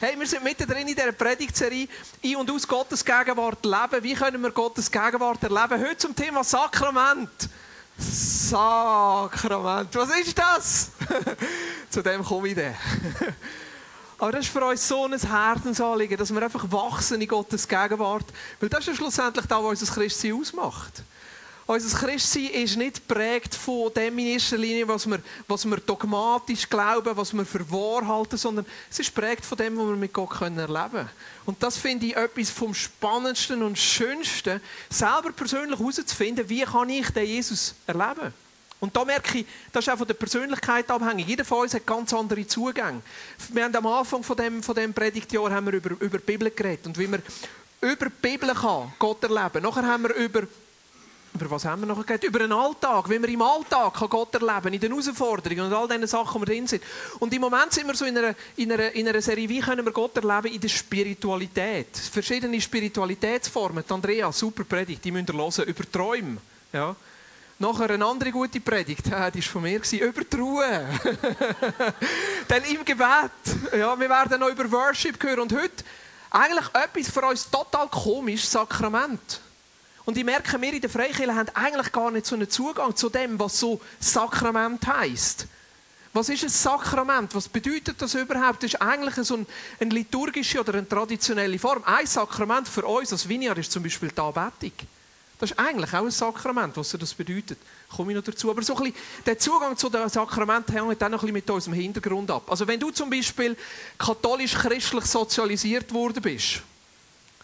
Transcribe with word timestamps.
Hey, 0.00 0.16
wir 0.16 0.28
sind 0.28 0.44
mittendrin 0.44 0.86
in 0.86 0.94
dieser 0.94 1.10
Predigtserie 1.10 1.88
«In 2.22 2.36
und 2.36 2.48
aus 2.52 2.68
Gottes 2.68 3.04
Gegenwart 3.04 3.64
leben». 3.64 4.04
Wie 4.04 4.14
können 4.14 4.40
wir 4.40 4.52
Gottes 4.52 4.88
Gegenwart 4.88 5.42
erleben? 5.42 5.84
Heute 5.84 5.96
zum 5.96 6.14
Thema 6.14 6.44
Sakrament. 6.44 7.48
Sakrament. 7.98 9.92
Was 9.96 10.16
ist 10.20 10.38
das? 10.38 10.92
Zu 11.90 12.00
dem 12.00 12.22
komme 12.24 12.46
ich 12.46 12.54
dann. 12.54 12.76
Aber 14.18 14.30
das 14.30 14.42
ist 14.42 14.52
für 14.52 14.64
uns 14.64 14.86
so 14.86 15.04
ein 15.04 15.18
Herzensanliegen, 15.18 16.16
dass 16.16 16.32
wir 16.32 16.42
einfach 16.42 16.70
wachsen 16.70 17.20
in 17.20 17.26
Gottes 17.26 17.66
Gegenwart. 17.66 18.26
Weil 18.60 18.68
das 18.68 18.82
ist 18.82 18.86
ja 18.86 18.94
schlussendlich 18.94 19.46
das, 19.46 19.58
was 19.58 19.80
unser 19.80 19.94
Christsein 19.94 20.34
ausmacht. 20.34 21.02
Unser 21.70 21.98
Christsein 21.98 22.46
ist 22.46 22.78
nicht 22.78 23.06
geprägt 23.06 23.54
von 23.54 23.92
dem 23.92 24.18
in 24.18 24.28
erster 24.28 24.56
Linie, 24.56 24.88
was 24.88 25.06
wir, 25.06 25.20
was 25.46 25.66
wir 25.66 25.76
dogmatisch 25.76 26.66
glauben, 26.66 27.14
was 27.14 27.34
wir 27.34 27.44
für 27.44 27.70
wahr 27.70 28.06
halten, 28.06 28.38
sondern 28.38 28.64
es 28.90 29.00
ist 29.00 29.14
geprägt 29.14 29.44
von 29.44 29.58
dem, 29.58 29.76
was 29.76 29.84
wir 29.84 29.96
mit 29.96 30.10
Gott 30.10 30.40
erleben 30.40 30.66
können. 30.66 31.10
Und 31.44 31.62
das 31.62 31.76
finde 31.76 32.06
ich 32.06 32.16
etwas 32.16 32.48
vom 32.48 32.72
Spannendsten 32.72 33.62
und 33.62 33.78
Schönsten, 33.78 34.62
selber 34.88 35.30
persönlich 35.36 35.78
herauszufinden, 35.78 36.48
wie 36.48 36.62
kann 36.62 36.88
ich 36.88 37.10
den 37.10 37.26
Jesus 37.26 37.74
erleben. 37.86 38.32
Und 38.80 38.96
da 38.96 39.04
merke 39.04 39.40
ich, 39.40 39.46
das 39.70 39.86
ist 39.86 39.92
auch 39.92 39.98
von 39.98 40.06
der 40.06 40.14
Persönlichkeit 40.14 40.90
abhängig. 40.90 41.28
Jeder 41.28 41.44
von 41.44 41.58
uns 41.58 41.74
hat 41.74 41.84
ganz 41.84 42.14
andere 42.14 42.46
Zugänge. 42.46 43.02
Wir 43.50 43.64
haben 43.64 43.76
am 43.76 43.86
Anfang 43.88 44.22
von 44.22 44.38
dem, 44.38 44.62
von 44.62 44.74
dem 44.74 44.94
Predigtjahr 44.94 45.50
haben 45.50 45.66
wir 45.66 45.74
über, 45.74 45.90
über 46.00 46.16
die 46.16 46.24
Bibel 46.24 46.50
geredet 46.50 46.86
und 46.86 46.98
wie 46.98 47.08
man 47.08 47.22
über 47.82 48.06
die 48.06 48.22
Bibel 48.22 48.54
kann 48.54 48.90
Gott 48.98 49.22
erleben. 49.22 49.62
Nachher 49.62 49.86
haben 49.86 50.04
wir 50.04 50.14
über 50.14 50.44
über 51.40 51.50
was 51.50 51.64
haben 51.64 51.82
wir 51.82 51.86
noch 51.86 52.04
geredet? 52.04 52.24
Über 52.24 52.40
den 52.40 52.52
Alltag, 52.52 53.08
wie 53.08 53.18
man 53.18 53.30
im 53.30 53.42
Alltag 53.42 53.94
kann 53.94 54.08
Gott 54.08 54.34
erleben 54.34 54.74
in 54.74 54.80
den 54.80 54.90
Herausforderungen 54.92 55.66
und 55.66 55.72
all 55.72 55.88
diesen 55.88 56.06
Sachen, 56.06 56.40
die 56.40 56.48
wir 56.48 56.54
drin 56.54 56.66
sind. 56.66 56.82
Und 57.18 57.32
im 57.32 57.40
Moment 57.40 57.72
sind 57.72 57.86
wir 57.86 57.94
so 57.94 58.04
in 58.04 58.18
einer, 58.18 58.34
in, 58.56 58.72
einer, 58.72 58.92
in 58.92 59.08
einer 59.08 59.22
Serie, 59.22 59.48
wie 59.48 59.60
können 59.60 59.84
wir 59.84 59.92
Gott 59.92 60.16
erleben 60.16 60.54
in 60.54 60.60
der 60.60 60.68
Spiritualität. 60.68 61.96
Verschiedene 61.96 62.60
Spiritualitätsformen. 62.60 63.84
Die 63.88 63.92
Andrea, 63.92 64.32
super 64.32 64.64
Predigt, 64.64 65.04
die 65.04 65.12
müsst 65.12 65.30
ihr 65.30 65.34
hören, 65.34 65.64
über 65.64 65.90
Träume. 65.90 66.38
Ja. 66.72 66.94
Nachher 67.60 67.90
eine 67.90 68.04
andere 68.04 68.30
gute 68.30 68.60
Predigt, 68.60 69.06
die 69.06 69.10
war 69.10 69.32
von 69.42 69.62
mir, 69.62 69.80
über 70.00 70.24
die 70.24 70.36
Ruhe. 70.36 70.88
Dann 72.48 72.64
im 72.64 72.84
Gebet. 72.84 73.76
Ja, 73.76 73.98
wir 73.98 74.08
werden 74.08 74.40
noch 74.40 74.48
über 74.48 74.70
Worship 74.70 75.22
hören. 75.22 75.40
Und 75.40 75.52
heute 75.52 75.84
eigentlich 76.30 76.66
etwas 76.74 77.12
für 77.12 77.22
uns 77.22 77.50
total 77.50 77.88
komisch, 77.88 78.44
Sakrament. 78.44 79.40
Und 80.08 80.16
ich 80.16 80.24
merke, 80.24 80.58
wir 80.58 80.72
in 80.72 80.80
der 80.80 80.88
Freikirche 80.88 81.34
haben 81.34 81.50
eigentlich 81.52 81.92
gar 81.92 82.10
nicht 82.10 82.24
so 82.24 82.34
einen 82.34 82.48
Zugang 82.48 82.96
zu 82.96 83.10
dem, 83.10 83.38
was 83.38 83.60
so 83.60 83.78
Sakrament 84.00 84.86
heisst. 84.86 85.46
Was 86.14 86.30
ist 86.30 86.44
ein 86.44 86.48
Sakrament? 86.48 87.34
Was 87.34 87.46
bedeutet 87.46 88.00
das 88.00 88.14
überhaupt? 88.14 88.62
Das 88.62 88.72
ist 88.72 88.80
eigentlich 88.80 89.16
so 89.16 89.34
eine, 89.78 89.90
liturgische 89.90 90.60
oder 90.60 90.72
eine 90.72 90.88
traditionelle 90.88 91.58
Form. 91.58 91.84
Ein 91.84 92.06
Sakrament 92.06 92.66
für 92.68 92.86
uns 92.86 93.12
als 93.12 93.28
Vineyard 93.28 93.58
ist 93.58 93.70
zum 93.70 93.82
Beispiel 93.82 94.08
die 94.08 94.18
Anbetung. 94.18 94.72
Das 95.38 95.50
ist 95.50 95.58
eigentlich 95.58 95.92
auch 95.92 96.04
ein 96.04 96.10
Sakrament, 96.10 96.74
was 96.78 96.88
das 96.88 97.12
bedeutet. 97.12 97.58
Komme 97.94 98.12
ich 98.12 98.16
noch 98.16 98.24
dazu. 98.24 98.50
Aber 98.50 98.62
so 98.62 98.76
ein 98.76 98.84
bisschen, 98.84 98.98
der 99.26 99.38
Zugang 99.38 99.76
zu 99.76 99.90
den 99.90 100.08
Sakramenten 100.08 100.72
hängt 100.74 101.02
dann 101.02 101.12
noch 101.12 101.22
ein 101.22 101.26
bisschen 101.26 101.34
mit 101.34 101.50
unserem 101.50 101.74
Hintergrund 101.74 102.30
ab. 102.30 102.50
Also 102.50 102.66
wenn 102.66 102.80
du 102.80 102.90
zum 102.92 103.10
Beispiel 103.10 103.58
katholisch-christlich 103.98 105.04
sozialisiert 105.04 105.92
worden 105.92 106.22
bist, 106.22 106.62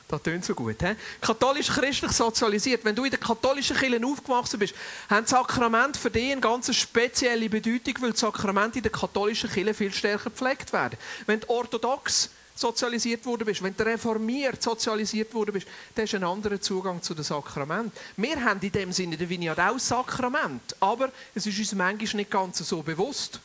das 0.08 0.22
tönt 0.22 0.44
so 0.44 0.54
gut. 0.54 0.76
He? 0.80 0.94
Katholisch-christlich 1.20 2.12
sozialisiert. 2.12 2.84
Wenn 2.84 2.94
du 2.94 3.04
in 3.04 3.10
der 3.10 3.20
katholischen 3.20 3.76
Kirche 3.76 4.04
aufgewachsen 4.04 4.58
bist, 4.58 4.74
haben 5.08 5.26
Sakramente 5.26 5.98
für 5.98 6.10
dich 6.10 6.32
eine 6.32 6.40
ganz 6.40 6.74
spezielle 6.74 7.48
Bedeutung, 7.48 7.94
weil 8.00 8.12
die 8.12 8.18
Sakramente 8.18 8.78
in 8.78 8.82
der 8.82 8.92
katholischen 8.92 9.50
Kirche 9.50 9.74
viel 9.74 9.92
stärker 9.92 10.30
gepflegt 10.30 10.72
werden. 10.72 10.98
Wenn 11.26 11.40
du 11.40 11.48
orthodox 11.48 12.30
sozialisiert 12.54 13.26
worden 13.26 13.46
bist, 13.46 13.62
wenn 13.62 13.76
du 13.76 13.84
reformiert 13.84 14.62
sozialisiert 14.62 15.34
worden 15.34 15.52
bist, 15.52 15.66
dann 15.94 16.04
hast 16.04 16.12
du 16.12 16.16
einen 16.18 16.26
anderen 16.26 16.60
Zugang 16.60 17.02
zu 17.02 17.14
den 17.14 17.24
Sakramenten. 17.24 17.92
Wir 18.16 18.44
haben 18.44 18.60
in 18.60 18.72
dem 18.72 18.92
Sinne 18.92 19.16
der 19.16 19.28
Vineyard 19.28 19.58
auch 19.58 19.78
Sakrament, 19.78 20.76
aber 20.80 21.10
es 21.34 21.46
ist 21.46 21.58
uns 21.58 21.74
manchmal 21.74 22.20
nicht 22.20 22.30
ganz 22.30 22.58
so 22.58 22.82
bewusst. 22.82 23.40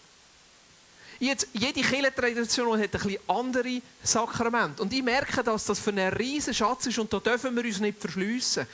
Jetzt, 1.20 1.48
jede 1.52 1.82
Kirchentradition 1.82 2.80
hat 2.80 2.96
ein 2.96 3.02
bisschen 3.02 3.20
andere 3.28 3.82
Sakramente. 4.02 4.82
Und 4.82 4.94
ich 4.94 5.04
merke, 5.04 5.44
dass 5.44 5.66
das 5.66 5.78
für 5.78 5.90
einen 5.90 6.14
riesen 6.14 6.54
Schatz 6.54 6.86
ist 6.86 6.98
und 6.98 7.12
da 7.12 7.20
dürfen 7.20 7.56
wir 7.56 7.66
uns 7.66 7.80
nicht 7.82 8.00
verschliessen. 8.00 8.66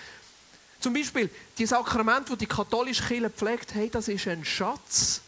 Zum 0.79 0.93
Beispiel, 0.93 1.29
die 1.57 1.65
Sakramente, 1.65 2.33
die 2.33 2.39
die 2.39 2.45
katholische 2.45 3.03
Kirche 3.03 3.31
pflegt, 3.31 3.73
hey, 3.73 3.89
das 3.89 4.07
ist 4.07 4.27
ein 4.27 4.45
Schatz. 4.45 5.21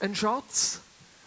Ein 0.00 0.16
Schatz. 0.16 0.80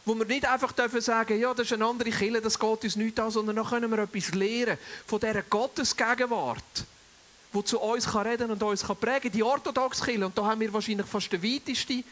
Wo 0.06 0.16
wir 0.16 0.26
nicht 0.26 0.48
einfach 0.48 0.72
dürfen 0.72 1.02
sagen, 1.02 1.40
ja, 1.40 1.54
das 1.54 1.68
ist 1.68 1.74
eine 1.74 1.86
andere 1.86 2.10
Kirche, 2.10 2.42
das 2.42 2.58
geht 2.58 2.84
uns 2.84 2.96
nicht 2.96 3.20
an, 3.20 3.30
sondern 3.30 3.58
dann 3.58 3.68
können 3.68 3.92
wir 3.92 4.00
etwas 4.00 4.34
lernen 4.34 4.78
von 5.06 5.20
dieser 5.20 5.44
Gottesgegenwart, 5.44 6.86
die 7.54 7.64
zu 7.64 7.80
uns 7.80 8.08
kann 8.08 8.26
reden 8.26 8.50
und 8.50 8.64
uns 8.64 8.84
kann 8.84 8.98
prägen. 8.98 9.32
Die 9.32 9.44
orthodoxe 9.44 10.04
Kirche, 10.04 10.26
und 10.26 10.36
da 10.36 10.46
haben 10.46 10.62
wir 10.62 10.74
wahrscheinlich 10.74 11.06
fast 11.06 11.32
den 11.32 11.44
weitesten 11.44 12.04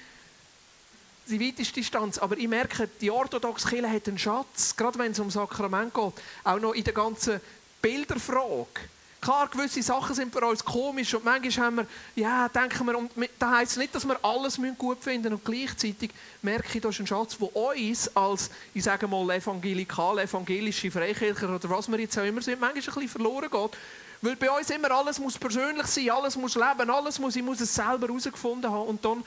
die 1.28 1.40
weiteste 1.40 1.74
Distanz. 1.74 2.18
Aber 2.18 2.38
ich 2.38 2.48
merke, 2.48 2.90
die 3.00 3.12
orthodoxe 3.12 3.68
Kirche 3.68 3.90
hat 3.90 4.08
einen 4.08 4.18
Schatz, 4.18 4.76
gerade 4.76 5.00
wenn 5.00 5.12
es 5.12 5.20
um 5.20 5.30
Sakrament 5.30 5.94
geht, 5.94 6.14
auch 6.44 6.60
noch 6.60 6.74
in 6.74 6.84
der 6.84 6.94
ganzen 6.94 7.40
Bilderfrage. 7.82 8.90
Klar, 9.24 9.48
gewisse 9.48 9.82
Sachen 9.82 10.14
sind 10.14 10.34
für 10.34 10.46
uns 10.46 10.66
komisch 10.66 11.14
und 11.14 11.24
manchmal 11.24 11.66
haben 11.66 11.78
wir, 11.78 11.88
ja, 12.16 12.50
denken 12.50 12.86
wir, 12.86 12.98
und 12.98 13.10
das 13.40 13.50
heisst 13.50 13.78
nicht, 13.78 13.96
dass 13.96 14.06
wir 14.06 14.20
alles 14.22 14.60
gut 14.78 15.02
finden 15.02 15.32
und 15.32 15.46
gleichzeitig 15.46 16.12
merke 16.42 16.68
ich, 16.78 16.82
das 16.82 16.96
ist 16.96 17.00
ein 17.00 17.08
Schatz, 17.08 17.38
der 17.38 17.56
uns 17.56 18.18
als, 18.18 18.50
ich 18.74 18.84
sage 18.84 19.08
mal, 19.08 19.30
evangelikal, 19.30 20.20
evangelische 20.20 20.92
Freikircher 20.92 21.56
oder 21.56 21.70
was 21.70 21.90
wir 21.90 22.00
jetzt 22.02 22.20
auch 22.20 22.26
immer 22.26 22.42
sind, 22.42 22.60
manchmal 22.60 22.82
ein 22.82 22.84
bisschen 22.84 23.08
verloren 23.08 23.50
geht. 23.50 23.80
Weil 24.22 24.36
bei 24.36 24.52
uns 24.52 24.70
immer 24.70 24.92
alles 24.92 25.20
muss 25.20 25.38
persönlich 25.38 25.88
sein, 25.88 26.10
alles 26.10 26.36
muss 26.36 26.56
leben, 26.56 26.90
alles 26.90 27.18
muss, 27.18 27.38
ich 27.38 27.44
muss 27.44 27.62
es 27.62 27.74
selber 27.74 28.08
herausgefunden 28.08 28.70
haben 28.70 28.88
und 28.88 29.06
dann 29.06 29.24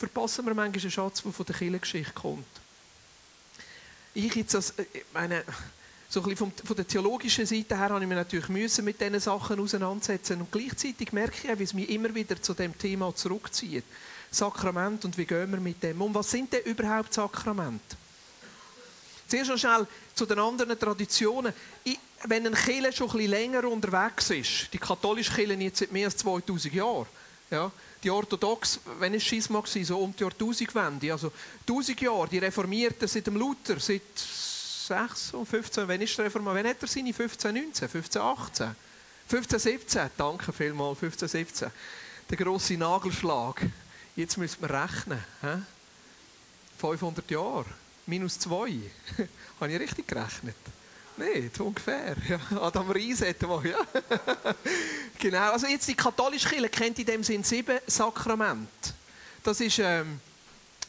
verpassen 0.00 0.46
wir 0.46 0.54
manchmal 0.54 0.80
einen 0.80 0.90
Schatz, 0.90 1.22
der 1.22 1.32
von 1.32 1.46
der 1.46 1.54
Kirchengeschichte 1.54 2.12
kommt. 2.14 2.46
Ich 4.14 4.34
jetzt 4.34 4.54
als, 4.54 4.70
äh, 4.70 4.86
meine, 5.12 5.44
so 6.08 6.20
ein 6.20 6.28
bisschen 6.28 6.52
von 6.64 6.76
der 6.76 6.88
theologischen 6.88 7.46
Seite 7.46 7.76
her 7.76 7.90
habe 7.90 8.00
ich 8.00 8.08
mich 8.08 8.16
natürlich 8.16 8.48
müssen 8.48 8.84
mit 8.84 9.00
diesen 9.00 9.20
Sachen 9.20 9.60
auseinandersetzen 9.60 10.40
und 10.40 10.50
gleichzeitig 10.50 11.12
merke 11.12 11.52
ich, 11.52 11.58
wie 11.58 11.62
es 11.62 11.74
mich 11.74 11.90
immer 11.90 12.12
wieder 12.14 12.40
zu 12.40 12.54
dem 12.54 12.76
Thema 12.76 13.14
zurückzieht. 13.14 13.84
Sakrament 14.30 15.04
und 15.04 15.16
wie 15.18 15.26
gehen 15.26 15.50
wir 15.50 15.60
mit 15.60 15.82
dem 15.82 16.00
um? 16.00 16.14
Was 16.14 16.30
sind 16.30 16.52
denn 16.52 16.64
überhaupt 16.64 17.12
Sakramente? 17.12 17.96
Zuerst 19.28 19.50
noch 19.50 19.58
schnell 19.58 19.86
zu 20.14 20.26
den 20.26 20.38
anderen 20.38 20.78
Traditionen. 20.78 21.52
Ich, 21.84 21.98
wenn 22.24 22.46
ein 22.46 22.54
Kirche 22.54 22.92
schon 22.92 23.10
ein 23.10 23.16
bisschen 23.16 23.30
länger 23.30 23.64
unterwegs 23.64 24.30
ist, 24.30 24.72
die 24.72 24.78
katholische 24.78 25.32
Kirche 25.32 25.54
jetzt 25.54 25.78
seit 25.78 25.92
mehr 25.92 26.06
als 26.06 26.16
2000 26.16 26.74
Jahren, 26.74 27.06
ja, 27.50 27.70
die 28.02 28.10
Orthodox, 28.10 28.80
wenn 28.98 29.14
es 29.14 29.24
Schisma 29.24 29.58
war, 29.58 29.84
so 29.84 29.98
um 29.98 30.14
die 30.16 30.22
Jahrtausendwende, 30.22 31.12
also 31.12 31.32
1000 31.60 32.00
Jahre, 32.00 32.28
die 32.28 32.38
Reformierten 32.38 33.06
seit 33.06 33.26
dem 33.26 33.36
Luther, 33.36 33.78
seit 33.78 34.02
6 34.16 35.34
und 35.34 35.46
15, 35.46 35.86
wenn 35.86 36.00
ist 36.00 36.16
der 36.16 36.26
Reformation, 36.26 36.56
wenn 36.56 36.70
hat 36.70 36.82
er 36.82 36.88
seine 36.88 37.12
15, 37.12 37.54
19, 37.54 37.88
15, 37.88 38.22
18, 38.22 38.76
15, 39.28 39.58
17, 39.58 40.10
danke 40.16 40.52
vielmals, 40.52 40.98
15, 40.98 41.28
17, 41.28 41.70
der 42.28 42.36
grosse 42.36 42.74
Nagelschlag, 42.74 43.66
jetzt 44.16 44.36
müssen 44.38 44.62
wir 44.62 44.70
rechnen, 44.70 45.22
he? 45.42 45.62
500 46.78 47.30
Jahre, 47.30 47.66
minus 48.06 48.38
2, 48.38 48.80
habe 49.60 49.72
ich 49.72 49.80
richtig 49.80 50.08
gerechnet? 50.08 50.56
Nicht, 51.20 51.60
ungefähr. 51.60 52.16
Ja, 52.28 52.40
Adam 52.60 52.90
Ries 52.90 53.20
hätte 53.20 53.46
mal, 53.46 53.64
ja. 53.66 53.76
genau, 55.18 55.52
also 55.52 55.66
jetzt 55.66 55.86
die 55.86 55.94
katholische 55.94 56.48
Kirche 56.48 56.68
kennt 56.70 56.98
in 56.98 57.04
dem 57.04 57.22
Sinn 57.22 57.44
sieben 57.44 57.78
Sakramente. 57.86 58.94
Das 59.42 59.60
ist 59.60 59.78
ähm, 59.80 60.18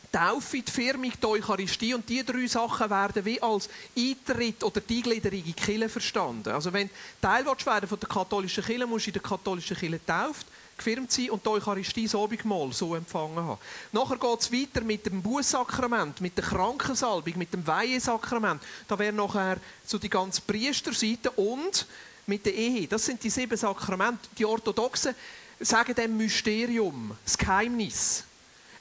Taufe, 0.10 0.62
die 0.62 0.72
Firmung, 0.72 1.12
die 1.12 1.26
Eucharistie 1.26 1.94
und 1.94 2.08
diese 2.08 2.24
drei 2.24 2.48
Sachen 2.48 2.90
werden 2.90 3.26
wie 3.26 3.42
als 3.42 3.70
Eintritt 3.98 4.64
oder 4.64 4.80
die 4.80 4.98
Eingliederung 4.98 5.40
in 5.40 5.46
die 5.46 5.54
Kirche 5.54 5.90
verstanden. 5.90 6.50
Also 6.50 6.72
wenn 6.72 6.88
du 6.88 6.94
Teil 7.22 7.46
werden 7.46 7.90
von 7.90 8.00
der 8.00 8.10
katholischen 8.10 8.64
Kirche, 8.64 8.88
musst 8.88 9.08
du 9.08 9.10
in 9.10 9.14
der 9.14 9.22
katholischen 9.22 9.76
Kirche 9.76 10.06
tauft 10.06 10.48
gefirmt 10.84 11.12
sein 11.12 11.30
und 11.30 11.46
die 11.46 11.50
Eucharistie 11.50 12.08
so 12.08 12.24
Abendmahl 12.24 12.74
so 12.74 12.96
empfangen 12.96 13.38
haben. 13.38 13.62
Nachher 13.92 14.18
geht 14.18 14.40
es 14.40 14.52
weiter 14.52 14.82
mit 14.82 15.06
dem 15.06 15.22
Bußsakrament, 15.22 16.20
mit 16.22 16.36
der 16.38 16.46
Krankensalbung, 16.46 17.38
mit 17.38 17.54
dem 17.54 17.66
Weihesakrament. 17.66 18.62
Da 18.88 18.98
wäre 18.98 19.14
nachher 19.14 19.58
so 19.86 20.00
die 20.00 20.10
ganze 20.10 20.42
Priesterseite 20.42 21.30
und 21.32 21.86
mit 22.26 22.46
der 22.46 22.56
Ehe. 22.56 22.88
Das 22.88 23.06
sind 23.06 23.24
die 23.24 23.30
sieben 23.30 23.58
Sakramente. 23.58 24.28
Die 24.38 24.46
Orthodoxen 24.46 25.14
sagen 25.60 25.94
dem 25.94 26.18
Mysterium, 26.18 27.16
das 27.24 27.38
Geheimnis. 27.38 28.24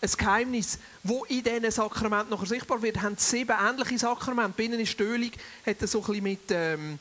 Ein 0.03 0.11
Geheimnis, 0.17 0.79
wo 1.03 1.25
in 1.27 1.43
diesen 1.43 1.71
Sakramenten 1.71 2.31
nachher 2.31 2.47
sichtbar 2.47 2.81
wird, 2.81 3.03
haben 3.03 3.19
sieben 3.19 3.55
ähnliche 3.61 3.99
Sakramente. 3.99 4.57
Binnen 4.57 4.81
ist 4.81 4.91
Stölig, 4.91 5.37
hat 5.67 5.87
so 5.87 5.99
ein 6.01 6.07
bisschen 6.07 6.23
mit... 6.23 6.51
Ähm, 6.51 6.99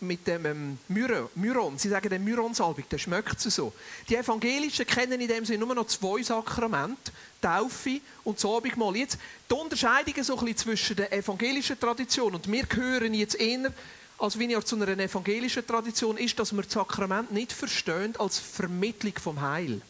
mit 0.00 0.26
dem 0.26 0.46
ähm, 0.46 0.78
Myron, 0.88 1.28
Myron, 1.34 1.78
sie 1.78 1.88
sagen 1.88 2.08
den 2.08 2.24
Myron-Salbung, 2.24 2.84
der 2.90 2.98
schmeckt 2.98 3.40
so. 3.40 3.72
Die 4.08 4.16
Evangelischen 4.16 4.86
kennen 4.86 5.20
in 5.20 5.28
dem 5.28 5.44
Sinne 5.44 5.64
nur 5.64 5.74
noch 5.74 5.86
zwei 5.86 6.22
Sakramente, 6.22 7.12
Taufe 7.40 8.00
und 8.24 8.36
das 8.36 8.44
Abendmahl. 8.44 8.96
Jetzt 8.96 9.18
die 9.48 9.54
Unterscheidung 9.54 10.22
so 10.22 10.36
zwischen 10.36 10.96
der 10.96 11.12
evangelischen 11.12 11.78
Tradition 11.78 12.34
und 12.34 12.50
wir 12.50 12.64
gehören 12.66 13.14
jetzt 13.14 13.38
eher 13.38 13.72
als 14.18 14.38
Vineyard 14.38 14.66
zu 14.66 14.76
einer 14.76 14.98
evangelischen 14.98 15.66
Tradition 15.66 16.16
ist, 16.16 16.38
dass 16.38 16.52
wir 16.52 16.62
das 16.62 16.72
Sakrament 16.72 17.32
nicht 17.32 17.52
verstehen 17.52 18.14
als 18.18 18.38
Vermittlung 18.38 19.12
vom 19.22 19.40
Heil. 19.40 19.80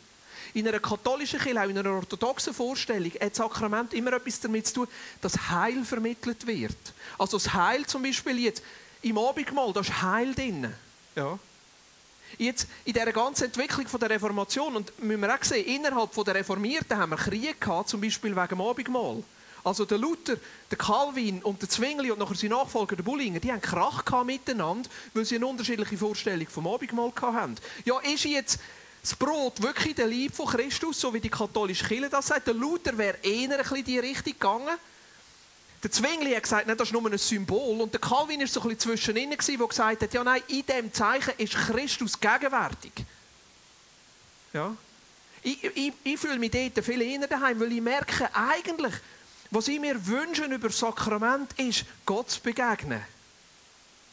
In 0.54 0.66
einer 0.66 0.81
katholischen 0.81 1.38
Kirche, 1.38 1.60
auch 1.60 1.69
in 1.69 1.78
einer 1.78 1.92
orthodoxen 1.92 2.54
Vorstellung, 2.54 3.12
hat 3.12 3.31
das 3.31 3.37
Sakrament 3.37 3.92
immer 3.94 4.14
etwas 4.14 4.40
damit 4.40 4.66
zu 4.66 4.75
tun, 4.75 4.88
dass 5.20 5.50
Heil 5.50 5.84
vermittelt 5.84 6.46
wird. 6.46 6.76
Also 7.19 7.37
das 7.37 7.52
Heil 7.52 7.87
zum 7.87 8.02
Beispiel 8.02 8.38
jetzt 8.38 8.62
im 9.11 9.19
Abendmahl, 9.19 9.73
da 9.73 9.81
ist 9.81 10.03
Heil 10.03 10.35
drin. 10.35 10.73
Ja. 11.14 11.38
Jetzt 12.38 12.67
in 12.85 12.93
dieser 12.93 13.12
ganzen 13.12 13.44
Entwicklung 13.44 13.87
von 13.87 14.00
der 14.00 14.11
Reformation, 14.11 14.76
und 14.76 15.03
müssen 15.03 15.20
wir 15.20 15.35
auch 15.35 15.43
sehen, 15.43 15.67
innerhalb 15.67 16.12
der 16.12 16.35
Reformierten 16.35 16.97
haben 16.97 17.11
wir 17.11 17.17
Krieg 17.17 17.61
gehabt, 17.61 17.88
zum 17.88 18.00
Beispiel 18.00 18.35
wegen 18.35 18.49
dem 18.49 18.61
Abendmahl. 18.61 19.23
Also 19.64 19.85
der 19.85 19.99
Luther, 19.99 20.37
der 20.70 20.79
Calvin 20.79 21.43
und 21.43 21.61
der 21.61 21.69
Zwingli 21.69 22.11
und 22.11 22.19
nachher 22.19 22.37
sein 22.37 22.50
Nachfolger, 22.50 22.97
der 22.97 23.03
Bullinger, 23.03 23.41
die 23.41 23.50
haben 23.50 23.61
Krach 23.61 24.25
miteinander, 24.25 24.88
weil 25.14 25.25
sie 25.25 25.37
eine 25.37 25.47
unterschiedliche 25.47 25.97
Vorstellung 25.97 26.47
vom 26.49 26.67
Abendmahl 26.69 27.12
hatten. 27.20 27.56
Ja, 27.85 27.99
ist 28.00 28.25
jetzt 28.25 28.61
das 29.02 29.14
Brot 29.14 29.62
wirklich 29.62 29.94
der 29.94 30.06
Lieb 30.06 30.35
von 30.35 30.47
Christus, 30.47 31.00
so 31.00 31.14
wie 31.14 31.20
die 31.20 31.29
katholische 31.29 31.85
Kirche 31.85 32.09
das 32.09 32.29
sagt? 32.29 32.47
Der 32.47 32.55
Luther 32.55 32.97
wäre 32.99 33.19
eher 33.23 33.50
ein 33.50 33.59
bisschen 33.59 33.76
in 33.79 33.85
die 33.85 33.99
Richtung 33.99 34.32
gegangen. 34.32 34.76
Der 35.87 35.93
Zwingli 35.93 36.35
hat 36.35 36.43
gesagt, 36.43 36.67
nein, 36.67 36.77
das 36.77 36.88
ist 36.88 36.93
nur 36.93 37.09
ein 37.09 37.17
Symbol. 37.17 37.81
Und 37.81 37.93
der 37.93 38.00
Calvin 38.00 38.41
war 38.41 38.47
so 38.49 38.61
ein 38.61 38.71
bisschen 38.71 38.97
zwischen 38.97 39.17
ihnen, 39.17 39.38
der 39.38 39.67
gesagt 39.69 40.03
hat, 40.03 40.12
ja 40.12 40.25
nein, 40.25 40.43
in 40.49 40.67
diesem 40.67 40.93
Zeichen 40.93 41.33
ist 41.38 41.55
Christus 41.55 42.19
gegenwärtig. 42.19 42.91
Ja. 44.53 44.75
Ich, 45.44 45.62
ich, 45.62 45.93
ich 46.03 46.19
fühle 46.19 46.41
mich 46.41 46.50
dort 46.50 46.85
viel 46.85 47.00
eher 47.00 47.29
daheim, 47.29 47.61
weil 47.61 47.71
ich 47.71 47.81
merke, 47.81 48.29
eigentlich 48.35 48.94
was 49.53 49.69
ich 49.69 49.79
mir 49.79 50.05
wünsche 50.09 50.47
über 50.47 50.67
das 50.67 50.81
Sakrament 50.81 51.53
ist, 51.56 51.85
Gott 52.05 52.31
zu 52.31 52.41
begegnen. 52.41 53.00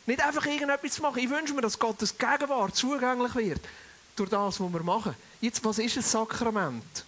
Nicht 0.05 0.23
einfach 0.23 0.45
irgendetwas 0.45 0.91
zu 0.91 1.01
machen. 1.01 1.23
Ich 1.23 1.29
wünsche 1.31 1.55
mir, 1.55 1.61
dass 1.61 1.79
Gottes 1.79 2.15
Gegenwart 2.15 2.75
zugänglich 2.75 3.33
wird 3.33 3.61
durch 4.15 4.29
das, 4.29 4.59
was 4.59 4.71
wir 4.71 4.83
machen. 4.83 5.15
Jetzt, 5.41 5.65
was 5.65 5.79
ist 5.79 5.97
ein 5.97 6.03
Sakrament? 6.03 7.03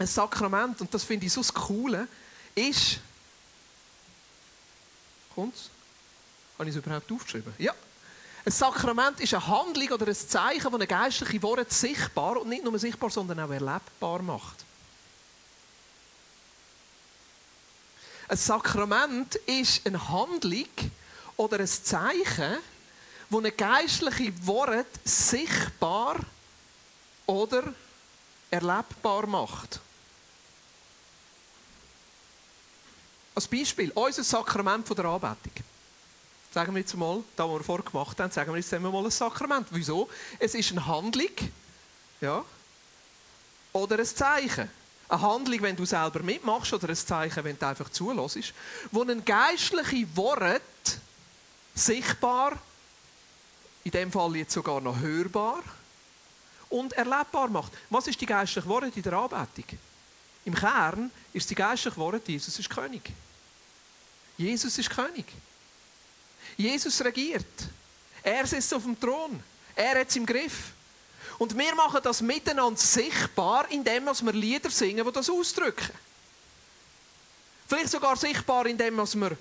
Ein 0.00 0.08
Sakrament, 0.08 0.80
und 0.80 0.92
das 0.92 1.04
finde 1.04 1.26
ich 1.26 1.32
so 1.32 1.42
das 1.42 1.54
Coole, 1.54 2.08
ist. 2.56 2.98
Kommt's? 5.38 5.70
Habe 6.58 6.68
ich 6.68 6.74
es 6.74 6.84
überhaupt 6.84 7.12
aufgeschrieben? 7.12 7.54
Ja. 7.58 7.72
Ein 8.44 8.50
Sakrament 8.50 9.20
ist 9.20 9.32
eine 9.34 9.46
Handlung 9.46 9.88
oder 9.90 10.08
ein 10.08 10.14
Zeichen, 10.16 10.64
das 10.64 10.74
eine 10.74 10.86
geistliche 10.88 11.40
Worte 11.44 11.72
sichtbar 11.72 12.40
und 12.40 12.48
nicht 12.48 12.64
nur 12.64 12.76
sichtbar, 12.76 13.08
sondern 13.08 13.38
auch 13.38 13.50
erlebbar 13.50 14.20
macht. 14.20 14.64
Ein 18.26 18.36
Sakrament 18.36 19.36
ist 19.46 19.86
eine 19.86 20.08
Handlung 20.08 20.66
oder 21.36 21.60
ein 21.60 21.68
Zeichen, 21.68 22.58
wo 23.30 23.38
eine 23.38 23.52
geistliche 23.52 24.44
Wort 24.44 24.88
sichtbar 25.04 26.16
oder 27.26 27.62
erlebbar 28.50 29.28
macht. 29.28 29.78
Als 33.38 33.46
Beispiel, 33.46 33.92
unser 33.94 34.24
Sakrament 34.24 34.84
von 34.84 34.96
der 34.96 35.04
Anbetung. 35.04 35.52
Sagen 36.52 36.74
wir 36.74 36.80
jetzt 36.80 36.96
mal, 36.96 37.22
da 37.36 37.44
was 37.44 37.58
wir 37.58 37.62
vorher 37.62 37.84
gemacht 37.84 38.18
haben, 38.18 38.32
sagen 38.32 38.52
wir 38.52 38.58
jetzt 38.58 38.72
mal 38.72 39.04
ein 39.04 39.10
Sakrament. 39.12 39.68
Wieso? 39.70 40.08
Es 40.40 40.56
ist 40.56 40.72
eine 40.72 40.84
Handlung, 40.84 41.30
ja, 42.20 42.44
oder 43.72 43.96
ein 43.96 44.06
Zeichen 44.06 44.68
eine 45.08 45.22
Handlung, 45.22 45.62
wenn 45.62 45.76
du 45.76 45.84
selber 45.84 46.20
mitmachst, 46.20 46.72
oder 46.72 46.88
ein 46.88 46.96
Zeichen, 46.96 47.44
wenn 47.44 47.56
du 47.56 47.64
einfach 47.64 47.88
zulässt, 47.90 48.52
wo 48.90 49.02
ein 49.02 49.24
geistliche 49.24 50.16
Wort 50.16 50.98
sichtbar, 51.76 52.58
in 53.84 53.92
dem 53.92 54.10
Fall 54.10 54.34
jetzt 54.34 54.52
sogar 54.52 54.80
noch 54.80 54.98
hörbar 54.98 55.62
und 56.70 56.92
erlebbar 56.94 57.46
macht. 57.46 57.72
Was 57.88 58.08
ist 58.08 58.20
die 58.20 58.26
geistliche 58.26 58.66
Wort 58.66 58.96
in 58.96 59.02
der 59.04 59.12
Anbetung? 59.12 59.78
Im 60.44 60.56
Kern 60.56 61.12
ist 61.32 61.48
die 61.48 61.54
geistliche 61.54 61.96
Wort, 61.98 62.26
Jesus 62.26 62.58
ist 62.58 62.68
König. 62.68 63.12
Jesus 64.38 64.78
ist 64.78 64.88
König. 64.88 65.26
Jesus 66.56 67.04
regiert. 67.04 67.44
Er 68.22 68.46
sitzt 68.46 68.72
auf 68.72 68.84
dem 68.84 68.98
Thron. 68.98 69.42
Er 69.74 70.00
hat 70.00 70.08
es 70.08 70.16
im 70.16 70.24
Griff. 70.24 70.72
Und 71.38 71.56
wir 71.56 71.74
machen 71.74 72.00
das 72.02 72.20
miteinander 72.20 72.80
sichtbar, 72.80 73.70
indem 73.70 74.04
wir 74.06 74.32
Lieder 74.32 74.70
singen, 74.70 75.04
die 75.04 75.12
das 75.12 75.28
ausdrücken. 75.28 75.90
Vielleicht 77.68 77.90
sogar 77.90 78.16
sichtbar, 78.16 78.66
indem 78.66 78.96
wir 78.96 79.36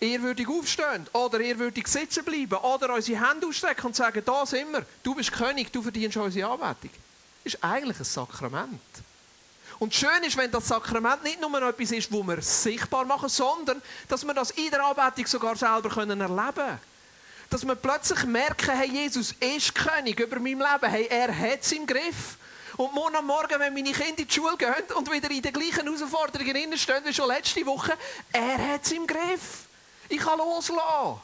ehrwürdig 0.00 0.48
aufstehen 0.48 1.06
oder 1.12 1.40
ehrwürdig 1.40 1.86
sitzen 1.86 2.24
bleiben 2.24 2.56
oder 2.56 2.94
unsere 2.94 3.28
Hände 3.28 3.46
ausstrecken 3.46 3.86
und 3.86 3.96
sagen, 3.96 4.22
da 4.24 4.46
sind 4.46 4.72
wir, 4.72 4.86
du 5.02 5.14
bist 5.14 5.32
König, 5.32 5.70
du 5.72 5.82
verdienst 5.82 6.16
unsere 6.16 6.50
Anbetung. 6.50 6.90
Das 7.44 7.54
ist 7.54 7.64
eigentlich 7.64 7.98
ein 7.98 8.04
Sakrament. 8.04 8.80
Und 9.80 9.94
schön 9.94 10.22
ist, 10.24 10.36
wenn 10.36 10.50
das 10.50 10.68
Sakrament 10.68 11.24
nicht 11.24 11.40
nur 11.40 11.62
etwas 11.62 11.90
ist, 11.90 12.12
wo 12.12 12.22
wir 12.22 12.40
sichtbar 12.42 13.06
machen, 13.06 13.30
sondern 13.30 13.82
dass 14.08 14.24
wir 14.24 14.34
das 14.34 14.50
in 14.52 14.70
der 14.70 14.84
Anbetung 14.84 15.26
sogar 15.26 15.56
selber 15.56 15.90
erleben 15.96 16.28
können 16.28 16.80
dass 17.50 17.66
wir 17.66 17.74
plötzlich 17.74 18.24
merken, 18.24 18.70
hey, 18.70 18.88
Jesus 18.88 19.34
ist 19.40 19.74
König 19.74 20.20
über 20.20 20.38
mein 20.38 20.58
Leben. 20.58 20.88
Hey, 20.88 21.08
er 21.10 21.36
hat 21.36 21.62
es 21.62 21.72
im 21.72 21.84
Griff. 21.84 22.36
Und 22.76 22.94
morgen 22.94 23.16
am 23.16 23.26
Morgen, 23.26 23.58
wenn 23.58 23.74
meine 23.74 23.90
Kinder 23.90 24.20
in 24.20 24.28
die 24.28 24.32
Schule 24.32 24.56
gehen 24.56 24.72
und 24.94 25.10
wieder 25.10 25.28
in 25.30 25.42
den 25.42 25.52
gleichen 25.52 25.84
Herausforderungen 25.84 26.78
stehen 26.78 27.04
wie 27.04 27.12
schon 27.12 27.26
letzte 27.26 27.66
Woche, 27.66 27.98
er 28.32 28.72
hat 28.72 28.84
es 28.84 28.92
im 28.92 29.04
Griff. 29.04 29.66
Ich 30.08 30.18
kann 30.18 30.38
loslassen. 30.38 31.20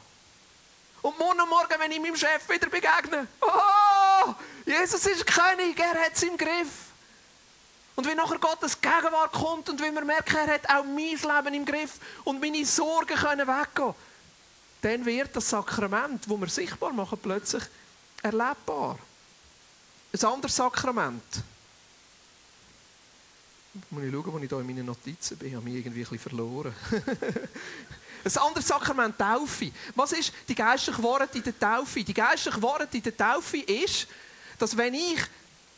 Und 1.01 1.17
morgen 1.17 1.39
am 1.39 1.49
Morgen, 1.49 1.75
wenn 1.79 1.91
ich 1.91 2.01
meinem 2.01 2.17
Chef 2.17 2.49
wieder 2.49 2.67
begegne, 2.67 3.27
oh, 3.39 4.33
Jesus 4.65 5.05
ist 5.05 5.25
König, 5.25 5.79
er 5.79 6.03
hat 6.03 6.13
es 6.13 6.23
im 6.23 6.35
Griff. 6.35 6.86
Und 7.97 8.07
wie 8.07 8.15
nachher 8.15 8.39
Gottes 8.39 8.79
Gegenwart 8.79 9.33
kommt 9.33 9.69
und 9.69 9.81
wie 9.81 9.91
wir 9.91 10.05
merken, 10.05 10.37
er 10.37 10.53
hat 10.53 10.69
auch 10.69 10.85
mein 10.85 10.95
Leben 10.95 11.53
im 11.53 11.65
Griff 11.65 11.99
und 12.23 12.39
meine 12.39 12.65
Sorgen 12.65 13.15
können 13.15 13.45
weggehen 13.45 13.93
dann 14.81 15.05
wird 15.05 15.35
das 15.35 15.49
Sakrament, 15.49 16.25
das 16.25 16.39
wir 16.39 16.47
sichtbar 16.47 16.93
machen, 16.93 17.17
plötzlich 17.21 17.63
erlebbar. 18.21 18.97
Ein 20.13 20.25
anderes 20.25 20.55
Sakrament. 20.55 21.23
Jetzt 23.73 23.91
muss 23.91 24.03
ich 24.03 24.11
schauen, 24.11 24.33
wo 24.33 24.37
ich 24.37 24.49
hier 24.49 24.59
in 24.59 24.65
meinen 24.65 24.85
Notizen 24.85 25.37
bin. 25.37 25.49
Ich 25.49 25.55
habe 25.55 25.65
mich 25.65 25.75
irgendwie 25.75 25.99
ein 25.99 26.03
bisschen 26.03 26.19
verloren. 26.19 26.73
ein 28.23 28.37
anderes 28.37 28.67
Sakrament, 28.67 29.17
Taufe. 29.17 29.71
Was 29.95 30.13
ist 30.13 30.31
die 30.47 30.55
geistliche 30.55 31.01
Worte 31.03 31.37
in 31.37 31.43
der 31.43 31.59
Taufe? 31.59 32.03
Die 32.03 32.13
geistliche 32.13 32.61
Worte 32.61 32.97
in 32.97 33.03
der 33.03 33.17
Taufe 33.17 33.57
ist, 33.57 34.07
dass 34.57 34.75
wenn 34.75 34.93
ich 34.93 35.19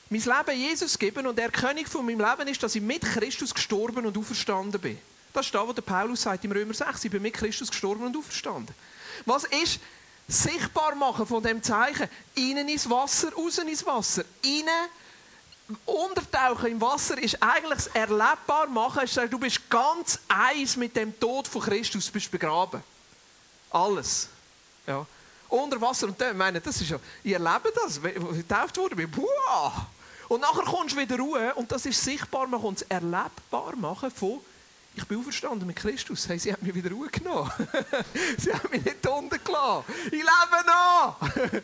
mein 0.09 0.21
Leben 0.21 0.59
Jesus 0.59 0.97
gebe 0.97 1.27
und 1.27 1.37
er 1.37 1.51
König 1.51 1.87
von 1.87 2.05
meinem 2.05 2.19
Leben 2.19 2.47
ist, 2.47 2.61
dass 2.63 2.75
ich 2.75 2.81
mit 2.81 3.01
Christus 3.01 3.53
gestorben 3.53 4.05
und 4.05 4.17
auferstanden 4.17 4.81
bin. 4.81 4.97
Das 5.33 5.45
ist 5.45 5.53
das, 5.53 5.67
was 5.67 5.75
der 5.75 5.81
Paulus 5.83 6.23
sagt 6.23 6.43
im 6.43 6.51
Römer 6.51 6.73
6. 6.73 7.05
Ich 7.05 7.11
bin 7.11 7.21
mit 7.21 7.35
Christus 7.35 7.69
gestorben 7.69 8.05
und 8.05 8.17
auferstanden. 8.17 8.73
Was 9.25 9.43
ist 9.43 9.79
sichtbar 10.27 10.95
machen 10.95 11.27
von 11.27 11.43
dem 11.43 11.61
Zeichen? 11.61 12.09
Innen 12.35 12.67
ins 12.67 12.89
Wasser, 12.89 13.31
außen 13.35 13.67
ins 13.67 13.85
Wasser. 13.85 14.23
Innen 14.41 14.89
Untertauchen 15.85 16.71
im 16.71 16.81
Wasser 16.81 17.21
ist 17.21 17.41
eigentlich 17.43 17.75
das 17.75 17.87
erlebbar 17.87 18.67
machen. 18.67 19.07
Du 19.29 19.37
bist 19.37 19.69
ganz 19.69 20.19
eins 20.27 20.75
mit 20.75 20.95
dem 20.95 21.17
Tod 21.19 21.47
von 21.47 21.61
Christus, 21.61 22.07
du 22.07 22.13
bist 22.13 22.31
begraben. 22.31 22.81
Alles. 23.69 24.29
Ja. 24.87 25.05
Unter 25.47 25.79
Wasser 25.79 26.07
und 26.07 26.19
dann, 26.19 26.35
meine, 26.35 26.59
das 26.59 26.81
ist 26.81 26.89
ja, 26.89 26.99
ich 27.23 27.33
erlebe 27.33 27.71
das, 27.73 27.99
als 28.03 28.37
ich 28.37 28.47
getauft 28.47 28.77
wurde, 28.77 28.95
bin, 28.95 29.11
Buah! 29.11 29.87
Und 30.29 30.41
nachher 30.41 30.63
kommst 30.63 30.95
du 30.95 30.99
wieder 30.99 31.17
Ruhe 31.17 31.53
und 31.55 31.71
das 31.71 31.85
ist 31.85 32.01
sichtbar 32.01 32.47
machen 32.47 32.65
und 32.65 32.81
das 32.81 32.87
erlebbar 32.87 33.75
machen 33.75 34.11
von 34.11 34.39
ich 34.95 35.05
bin 35.05 35.19
auferstanden 35.19 35.65
mit 35.65 35.77
Christus. 35.77 36.27
Hey, 36.27 36.37
sie 36.39 36.51
haben 36.51 36.65
mich 36.65 36.75
wieder 36.75 36.91
Ruhe 36.91 37.07
genommen. 37.07 37.51
sie 38.37 38.51
haben 38.51 38.69
mich 38.69 38.83
nicht 38.83 39.07
unten 39.07 39.43
gelassen. 39.43 39.85
Ich 40.05 40.11
lebe 40.11 40.65
noch. 40.67 41.17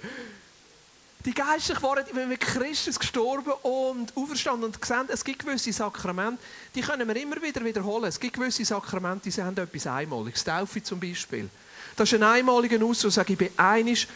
Die 1.26 1.34
geistlich 1.34 1.82
waren 1.82 2.06
mit 2.30 2.40
Christus 2.40 3.00
gestorben 3.00 3.52
und 3.64 4.16
auferstanden 4.16 4.66
und 4.66 4.80
gesehen, 4.80 5.06
es 5.08 5.24
gibt 5.24 5.40
gewisse 5.40 5.74
Sakramente, 5.74 6.42
die 6.76 6.82
können 6.82 7.08
wir 7.08 7.16
immer 7.16 7.42
wieder 7.42 7.66
wiederholen. 7.66 8.06
Es 8.06 8.20
gibt 8.20 8.36
gewisse 8.36 8.64
Sakramente, 8.64 9.30
die 9.30 9.42
haben 9.42 9.58
etwas 9.58 9.88
Einmaliges. 9.88 10.44
Taufe 10.44 10.84
zum 10.84 11.00
Beispiel. 11.00 11.50
Das 11.96 12.12
ist 12.12 12.22
ein 12.22 12.24
einmaliger 12.24 12.84
Ausdruck, 12.86 13.12
sage, 13.12 13.34
ich 13.34 13.40
bin 13.40 13.50
einig 13.58 14.08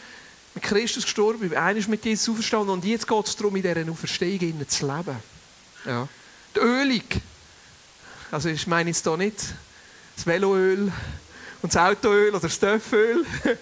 mit 0.54 0.64
Christus 0.64 1.04
gestorben, 1.04 1.54
einig 1.54 1.88
mit 1.88 2.04
Jesus 2.04 2.28
auferstanden 2.28 2.70
und 2.70 2.84
jetzt 2.84 3.06
geht 3.06 3.26
es 3.26 3.36
darum, 3.36 3.56
in 3.56 3.62
dieser 3.62 3.90
Auferstehung 3.90 4.68
zu 4.68 4.86
leben. 4.86 5.16
Ja. 5.84 6.08
Die 6.54 6.60
Ölung. 6.60 7.02
Also 8.30 8.48
ich 8.48 8.66
meine 8.66 8.90
jetzt 8.90 9.04
hier 9.04 9.16
nicht 9.16 9.36
das 10.16 10.26
Veloöl 10.26 10.92
und 11.62 11.74
das 11.74 11.76
Autoöl 11.76 12.30
oder 12.30 12.40
das 12.40 12.58
Töpföl. 12.58 13.24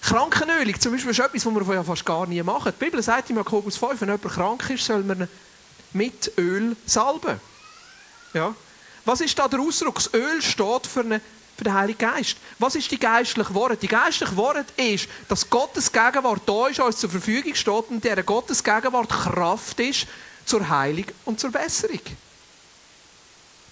Krankenölung 0.00 0.80
zum 0.80 0.92
Beispiel 0.92 1.10
ist 1.10 1.18
etwas, 1.18 1.46
was 1.46 1.68
wir 1.68 1.74
ja 1.74 1.82
fast 1.82 2.04
gar 2.04 2.26
nie 2.26 2.42
machen. 2.42 2.72
Die 2.78 2.84
Bibel 2.84 3.02
sagt 3.02 3.30
in 3.30 3.36
Jakobus 3.36 3.76
5, 3.76 4.00
wenn 4.00 4.08
jemand 4.08 4.22
krank 4.22 4.70
ist, 4.70 4.84
soll 4.84 5.02
man 5.02 5.28
mit 5.92 6.32
Öl 6.38 6.76
salben. 6.86 7.40
Ja. 8.32 8.54
Was 9.04 9.20
ist 9.20 9.38
da 9.38 9.48
der 9.48 9.60
Ausdruck? 9.60 9.96
Das 9.96 10.12
Öl 10.14 10.42
steht 10.42 10.86
für, 10.86 11.00
eine, 11.00 11.20
für 11.56 11.64
den 11.64 11.74
Heiligen 11.74 11.98
Geist. 11.98 12.36
Was 12.58 12.74
ist 12.74 12.90
die 12.90 12.98
geistliche 12.98 13.54
Worte? 13.54 13.76
Die 13.76 13.88
geistliche 13.88 14.36
Worte 14.36 14.66
ist, 14.76 15.08
dass 15.28 15.48
Gottes 15.48 15.90
Gegenwart 15.90 16.42
da 16.46 16.68
ist, 16.68 16.80
uns 16.80 16.98
zur 16.98 17.10
Verfügung 17.10 17.54
steht 17.54 17.90
und 17.90 18.04
dieser 18.04 18.22
Gottes 18.22 18.62
Gegenwart 18.62 19.08
Kraft 19.08 19.80
ist 19.80 20.06
zur 20.44 20.68
Heilung 20.68 21.06
und 21.24 21.40
zur 21.40 21.50
Besserung. 21.50 22.00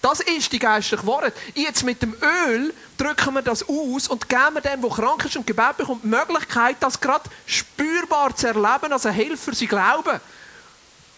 Das 0.01 0.19
ist 0.19 0.51
die 0.51 0.59
geistliche 0.59 1.05
Worte. 1.07 1.33
Jetzt 1.55 1.83
mit 1.83 2.01
dem 2.01 2.15
Öl 2.21 2.73
drücken 2.97 3.33
wir 3.33 3.41
das 3.41 3.67
aus 3.67 4.07
und 4.07 4.29
geben 4.29 4.61
dem, 4.63 4.81
der 4.81 4.89
krank 4.91 5.25
ist 5.25 5.35
und 5.35 5.47
Gebet 5.47 5.77
bekommt, 5.77 6.03
die 6.03 6.07
Möglichkeit, 6.07 6.77
das 6.79 6.99
gerade 6.99 7.27
spürbar 7.47 8.35
zu 8.35 8.47
erleben, 8.47 8.93
als 8.93 9.07
ein 9.07 9.13
Helfer 9.13 9.55
sie 9.55 9.65
glauben. 9.65 10.19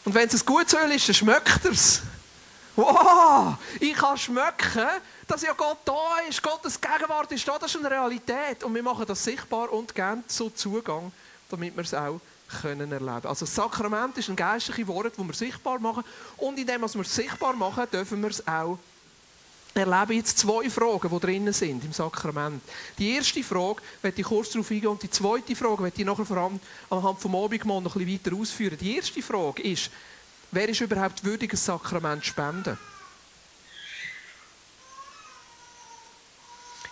Und 0.06 0.16
wenn 0.16 0.30
es 0.30 0.42
ein 0.42 0.46
gutes 0.46 0.74
Öl 0.74 0.90
ist, 0.92 1.08
dann 1.10 1.16
schmeckt 1.16 1.66
er 1.66 1.72
es. 1.72 2.02
Wow, 2.78 3.58
ich 3.82 3.94
kann 3.94 4.18
schmecken, 4.18 4.88
dass 5.28 5.42
ja 5.42 5.54
Gott 5.54 5.80
da 5.86 6.20
ist, 6.28 6.42
Gottes 6.42 6.80
Gegenwart 6.80 7.32
ist 7.32 7.48
da, 7.48 7.58
das 7.60 7.76
ist 7.76 7.86
eine 7.86 7.92
Realität. 7.92 8.64
Und 8.64 8.74
wir 8.74 8.84
machen 8.84 9.06
das 9.06 9.24
sichtbar 9.24 9.72
und 9.72 9.94
geben 9.94 10.24
so 10.28 10.50
Zugang, 10.50 11.12
damit 11.50 11.76
wir 11.76 11.84
es 11.84 11.94
auch 11.94 12.20
können 12.62 12.92
erleben. 12.92 13.28
Also 13.28 13.46
das 13.46 13.54
Sakrament 13.54 14.18
ist 14.18 14.30
ein 14.30 14.36
geistliches 14.36 14.88
Wort, 14.88 15.14
das 15.18 15.26
wir 15.26 15.34
sichtbar 15.34 15.80
machen. 15.80 16.04
Und 16.38 16.58
indem 16.58 16.82
wir 16.82 16.86
es 16.86 17.16
sichtbar 17.16 17.54
machen, 17.54 17.86
dürfen 17.92 18.22
wir 18.22 18.30
es 18.30 18.48
auch 18.48 18.80
erleben. 19.74 20.14
Jetzt 20.14 20.40
zwei 20.40 20.70
Fragen, 20.70 21.10
die 21.10 21.20
drinnen 21.20 21.54
sind 21.54 21.84
im 21.84 21.92
Sakrament. 21.92 22.64
Die 22.98 23.16
erste 23.16 23.44
Frage 23.44 23.82
werde 24.02 24.22
ich 24.22 24.28
kurz 24.28 24.52
darauf 24.52 24.72
eingehen 24.72 24.90
und 24.90 25.04
die 25.04 25.10
zweite 25.10 25.56
Frage 25.56 25.84
werde 25.84 26.00
ich 26.00 26.06
nachher 26.06 26.26
vor 26.26 26.38
allem 26.38 26.60
anhand 26.90 27.20
vom 27.20 27.36
Abendmahl 27.36 27.82
noch 27.82 27.96
ein 27.96 28.06
bisschen 28.06 28.34
weiter 28.34 28.42
ausführen. 28.42 28.78
Die 28.80 28.96
erste 28.96 29.22
Frage 29.22 29.62
ist, 29.62 29.92
Wer 30.52 30.70
ist 30.70 30.82
überhaupt 30.82 31.24
würdig, 31.24 31.54
ein 31.54 31.58
Sakrament 31.58 32.24
zu 32.24 32.30
spenden? 32.30 32.78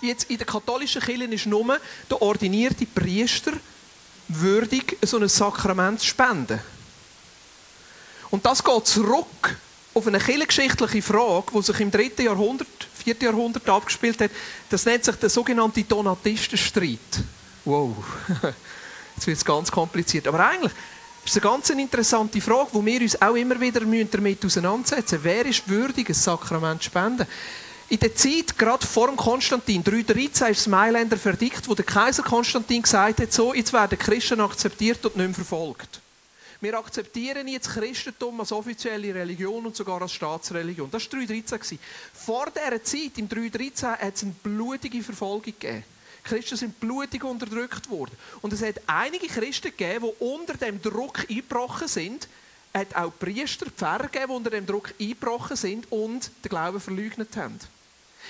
Jetzt 0.05 0.29
in 0.29 0.37
der 0.37 0.45
katholischen 0.45 1.01
Kirche 1.01 1.23
ist 1.25 1.45
nur 1.45 1.79
der 2.09 2.21
ordinierte 2.21 2.85
Priester 2.85 3.53
würdig, 4.27 4.97
so 5.01 5.17
ein 5.17 5.27
Sakrament 5.27 5.99
zu 5.99 6.07
spenden. 6.07 6.59
Und 8.29 8.45
das 8.45 8.63
geht 8.63 8.87
zurück 8.87 9.57
auf 9.93 10.07
eine 10.07 10.19
kirchengeschichtliche 10.19 11.01
Frage, 11.01 11.51
die 11.55 11.61
sich 11.61 11.79
im 11.79 11.89
3. 11.89 12.23
Jahrhundert, 12.23 12.67
4. 13.03 13.15
Jahrhundert 13.21 13.67
abgespielt 13.69 14.19
hat. 14.19 14.31
Das 14.69 14.85
nennt 14.85 15.05
sich 15.05 15.15
der 15.15 15.29
sogenannte 15.29 15.83
Donatistenstreit. 15.83 16.99
Wow, 17.63 17.95
jetzt 19.15 19.27
wird 19.27 19.37
es 19.37 19.45
ganz 19.45 19.71
kompliziert. 19.71 20.27
Aber 20.27 20.45
eigentlich 20.45 20.73
ist 21.25 21.37
eine 21.37 21.41
ganz 21.41 21.69
interessante 21.69 22.41
Frage, 22.41 22.69
wo 22.73 22.85
wir 22.85 23.01
uns 23.01 23.21
auch 23.21 23.35
immer 23.35 23.59
wieder 23.59 23.79
damit 23.79 24.45
auseinandersetzen 24.45 25.15
müssen. 25.15 25.23
Wer 25.23 25.45
ist 25.45 25.67
würdig, 25.67 26.09
ein 26.09 26.13
Sakrament 26.13 26.83
zu 26.83 26.89
spenden? 26.89 27.25
In 27.87 27.99
der 27.99 28.15
Zeit, 28.15 28.57
gerade 28.57 28.85
vor 28.85 29.07
dem 29.07 29.15
Konstantin, 29.15 29.83
313 29.83 30.47
ist 30.47 30.61
das 30.61 30.67
Mailänder 30.67 31.17
Verdikt, 31.17 31.67
wo 31.67 31.75
der 31.75 31.85
Kaiser 31.85 32.23
Konstantin 32.23 32.81
gesagt 32.81 33.19
hat, 33.19 33.31
so, 33.31 33.53
jetzt 33.53 33.73
werden 33.73 33.99
Christen 33.99 34.41
akzeptiert 34.41 35.05
und 35.05 35.15
nicht 35.15 35.27
mehr 35.27 35.35
verfolgt. 35.35 36.01
Wir 36.61 36.79
akzeptieren 36.79 37.47
jetzt 37.47 37.69
Christentum 37.69 38.39
als 38.39 38.51
offizielle 38.51 39.13
Religion 39.13 39.67
und 39.67 39.75
sogar 39.75 40.01
als 40.01 40.13
Staatsreligion. 40.13 40.89
Das 40.89 41.03
war 41.11 41.19
313. 41.19 41.77
Vor 42.11 42.47
dieser 42.47 42.83
Zeit, 42.83 43.17
im 43.17 43.29
313, 43.29 43.89
hat 43.89 44.15
es 44.15 44.23
eine 44.23 44.31
blutige 44.31 45.03
Verfolgung 45.03 45.43
gegeben. 45.43 45.83
Christen 46.23 46.57
sind 46.57 46.79
blutig 46.79 47.23
unterdrückt 47.23 47.87
worden. 47.91 48.17
Und 48.41 48.51
es 48.51 48.63
hat 48.63 48.81
einige 48.87 49.27
Christen 49.27 49.69
gegeben, 49.77 50.07
die 50.07 50.23
unter 50.25 50.55
dem 50.55 50.81
Druck 50.81 51.27
eingebrochen 51.29 51.87
sind. 51.87 52.27
Es 52.73 52.81
hat 52.81 52.95
auch 52.95 53.13
Priester, 53.19 53.67
Pfarrer 53.69 54.07
gegeben, 54.07 54.29
die 54.29 54.33
unter 54.33 54.49
dem 54.49 54.65
Druck 54.65 54.91
eingebrochen 54.99 55.55
sind 55.55 55.91
und 55.91 56.31
den 56.43 56.49
Glauben 56.49 56.81
verleugnet 56.81 57.37
haben. 57.37 57.59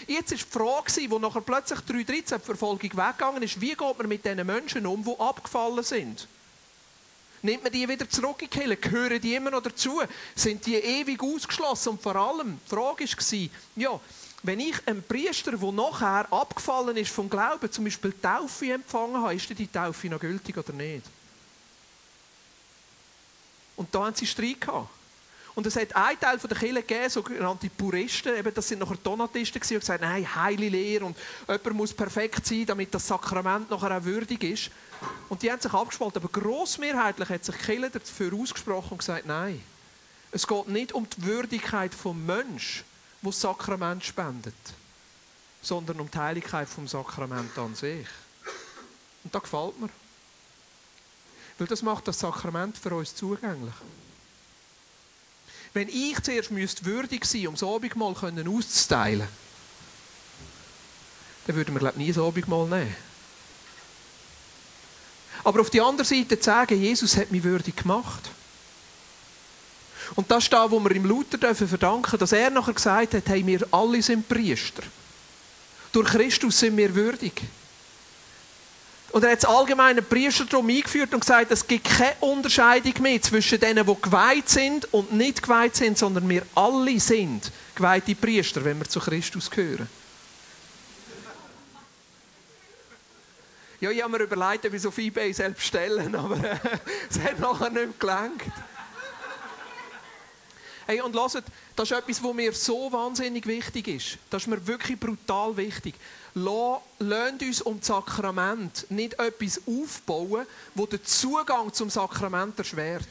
Jetzt 0.07 0.31
war 0.31 0.37
die 0.37 0.89
Frage, 0.89 1.11
wo 1.11 1.19
nachher 1.19 1.41
plötzlich 1.41 1.79
313 1.81 2.39
die 2.39 2.45
Verfolgung 2.45 2.91
weggegangen 2.91 3.43
ist, 3.43 3.59
wie 3.59 3.75
geht 3.75 3.97
man 3.97 4.07
mit 4.07 4.25
diesen 4.25 4.45
Menschen 4.45 4.85
um, 4.85 5.03
die 5.03 5.19
abgefallen 5.19 5.83
sind? 5.83 6.27
Nimmt 7.41 7.63
man 7.63 7.71
die 7.71 7.87
wieder 7.87 8.09
zurück 8.09 8.41
in 8.41 8.49
die? 8.49 8.75
Gehören 8.75 9.21
die 9.21 9.35
immer 9.35 9.51
noch 9.51 9.61
dazu? 9.61 10.01
Sind 10.33 10.65
die 10.65 10.75
ewig 10.75 11.21
ausgeschlossen? 11.21 11.89
Und 11.89 12.01
vor 12.01 12.15
allem, 12.15 12.59
die 12.65 12.69
Frage 12.69 13.05
war, 13.05 13.49
ja, 13.75 13.99
wenn 14.41 14.59
ich 14.59 14.75
einen 14.87 15.03
Priester, 15.03 15.51
der 15.51 15.71
nachher 15.71 16.31
abgefallen 16.31 16.97
ist 16.97 17.11
vom 17.11 17.29
Glauben, 17.29 17.71
zum 17.71 17.83
Beispiel 17.83 18.13
Taufe 18.13 18.73
empfangen 18.73 19.21
habe, 19.21 19.35
ist 19.35 19.49
die 19.49 19.67
Taufe 19.67 20.07
noch 20.07 20.19
gültig 20.19 20.57
oder 20.57 20.73
nicht? 20.73 21.05
Und 23.75 23.93
da 23.93 24.05
haben 24.05 24.15
sie 24.15 24.25
Streit 24.25 24.61
gehabt. 24.61 24.89
Und 25.55 25.65
es 25.65 25.77
hat 25.77 25.95
einen 25.95 26.19
Teil 26.19 26.37
der 26.37 26.57
Kirche 26.57 26.73
gegeben, 26.81 27.09
sogenannte 27.09 27.69
Puristen, 27.69 28.35
eben 28.35 28.53
das 28.53 28.67
sind 28.67 28.79
nachher 28.79 28.97
Donatisten 28.97 29.61
gewesen, 29.61 29.75
und 29.75 29.79
gesagt, 29.79 30.01
nein, 30.01 30.35
heile 30.35 30.67
Lehre 30.67 31.05
und 31.05 31.17
jemand 31.47 31.73
muss 31.73 31.93
perfekt 31.93 32.45
sein, 32.45 32.65
damit 32.65 32.93
das 32.93 33.07
Sakrament 33.07 33.69
nachher 33.69 33.97
auch 33.97 34.03
würdig 34.03 34.43
ist. 34.43 34.71
Und 35.29 35.41
die 35.41 35.51
haben 35.51 35.61
sich 35.61 35.71
abgespalten, 35.71 36.21
aber 36.21 36.41
grossmehrheitlich 36.41 37.29
hat 37.29 37.45
sich 37.45 37.55
die 37.55 37.63
Kirche 37.63 37.89
dafür 37.89 38.33
ausgesprochen 38.33 38.91
und 38.91 38.97
gesagt, 38.97 39.25
nein, 39.25 39.61
es 40.31 40.45
geht 40.45 40.67
nicht 40.67 40.91
um 40.91 41.07
die 41.09 41.23
Würdigkeit 41.23 41.93
des 41.93 42.13
Menschen, 42.13 42.83
wo 43.21 43.29
das 43.29 43.39
Sakrament 43.39 44.03
spendet, 44.03 44.53
sondern 45.61 46.01
um 46.01 46.11
die 46.11 46.17
Heiligkeit 46.17 46.67
vom 46.67 46.85
Sakrament 46.85 47.57
an 47.57 47.75
sich. 47.75 48.07
Und 49.23 49.33
das 49.33 49.41
gefällt 49.41 49.79
mir. 49.79 49.89
Weil 51.57 51.67
das 51.67 51.81
macht 51.81 52.09
das 52.09 52.19
Sakrament 52.19 52.77
für 52.77 52.93
uns 52.93 53.15
zugänglich. 53.15 53.73
Wenn 55.75 55.89
ich 55.89 56.17
zuerst 56.23 56.51
müsste 56.51 56.85
würdig 56.85 57.25
sein, 57.25 57.47
um 57.47 57.55
das 57.55 57.63
Abendmahl 57.63 58.15
auszuteilen, 58.15 59.27
dann 61.45 61.55
würden 61.57 61.75
wir 61.75 61.79
glaube 61.79 61.99
ich, 61.99 62.05
nie 62.07 62.13
das 62.13 62.23
Abendmahl 62.23 62.65
nehmen. 62.65 62.95
Aber 65.43 65.59
auf 65.59 65.69
die 65.69 65.81
andere 65.81 66.05
Seite 66.05 66.39
zu 66.39 66.45
sagen, 66.45 66.81
Jesus 66.81 67.17
hat 67.17 67.29
mich 67.29 67.43
würdig 67.43 67.75
gemacht. 67.75 68.31
Und 70.15 70.31
das 70.31 70.45
ist 70.45 70.53
da, 70.53 70.71
wo 70.71 70.79
wir 70.79 70.91
ihm 70.91 71.03
Luther 71.03 71.37
dürfen 71.37 71.67
verdanken, 71.67 72.17
dass 72.19 72.31
er 72.31 72.49
nachher 72.51 72.73
gesagt 72.73 73.13
hat, 73.13 73.27
hey, 73.27 73.45
wir 73.45 73.67
alle 73.71 74.01
sind 74.01 74.29
Priester. 74.29 74.83
Durch 75.91 76.07
Christus 76.07 76.57
sind 76.57 76.77
wir 76.77 76.95
würdig. 76.95 77.41
Und 79.15 79.23
er 79.23 79.31
hat 79.31 79.43
das 79.43 79.49
allgemeine 79.49 80.01
Priestertum 80.01 80.67
eingeführt 80.67 81.13
und 81.13 81.21
gesagt, 81.21 81.49
es 81.49 81.65
gibt 81.65 81.85
keine 81.85 82.17
Unterscheidung 82.19 83.01
mehr 83.01 83.21
zwischen 83.21 83.57
denen, 83.61 83.87
die 83.87 84.01
geweiht 84.01 84.49
sind 84.49 84.93
und 84.93 85.13
nicht 85.13 85.41
geweiht 85.41 85.73
sind, 85.73 85.97
sondern 85.97 86.27
wir 86.27 86.41
alle 86.53 86.99
sind 86.99 87.49
geweihte 87.75 88.13
Priester, 88.13 88.65
wenn 88.65 88.77
wir 88.77 88.89
zu 88.89 88.99
Christus 88.99 89.49
gehören. 89.49 89.87
Ja, 93.79 93.89
ich 93.89 94.03
habe 94.03 94.17
mir 94.17 94.23
überlegt, 94.25 94.65
ob 94.65 94.73
ich 94.73 94.81
so 94.81 94.91
Ebay 94.97 95.31
selbst 95.31 95.65
stellen, 95.65 96.13
aber 96.13 96.37
es 97.09 97.17
hat 97.17 97.39
nachher 97.39 97.69
nicht 97.69 97.97
gelangt. 97.97 98.43
Hey, 100.87 101.01
und 101.01 101.15
lasst, 101.15 101.41
das 101.75 101.89
ist 101.89 101.97
etwas, 101.97 102.23
was 102.23 102.33
mir 102.33 102.53
so 102.53 102.91
wahnsinnig 102.91 103.47
wichtig 103.47 103.87
ist. 103.87 104.17
Das 104.29 104.43
ist 104.43 104.47
mir 104.47 104.65
wirklich 104.67 104.99
brutal 104.99 105.57
wichtig. 105.57 105.95
Lasst 106.35 107.41
uns 107.41 107.61
um 107.61 107.79
das 107.79 107.87
Sakrament 107.87 108.85
nicht 108.89 109.17
etwas 109.17 109.61
aufbauen, 109.65 110.45
das 110.75 110.89
den 110.89 111.05
Zugang 111.05 111.73
zum 111.73 111.89
Sakrament 111.89 112.59
erschwert. 112.59 113.07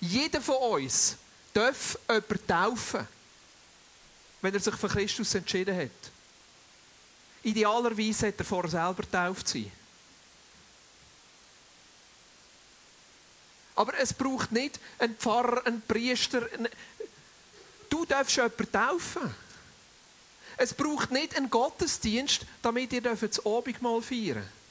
Jeder 0.00 0.42
von 0.42 0.56
uns 0.56 1.16
darf 1.54 1.98
jemanden 2.08 2.46
taufen, 2.46 3.08
wenn 4.42 4.52
er 4.52 4.60
sich 4.60 4.74
für 4.74 4.88
Christus 4.88 5.34
entschieden 5.34 5.76
hat. 5.76 5.90
Idealerweise 7.42 8.28
hat 8.28 8.38
er 8.38 8.44
vorher 8.44 8.70
selber 8.70 9.02
getauft 9.02 9.48
sein. 9.48 9.72
Aber 13.76 13.98
es 13.98 14.12
braucht 14.12 14.52
nicht 14.52 14.78
einen 14.98 15.16
Pfarrer, 15.16 15.66
einen 15.66 15.82
Priester. 15.82 16.48
Du 17.90 18.04
darfst 18.04 18.36
jemanden 18.36 18.70
taufen. 18.70 19.34
Es 20.56 20.72
braucht 20.72 21.10
nicht 21.10 21.36
einen 21.36 21.50
Gottesdienst, 21.50 22.42
damit 22.62 22.92
ihr 22.92 23.00
das 23.00 23.44
Abendmahl 23.44 24.00
feiern 24.02 24.34
dürft. 24.36 24.63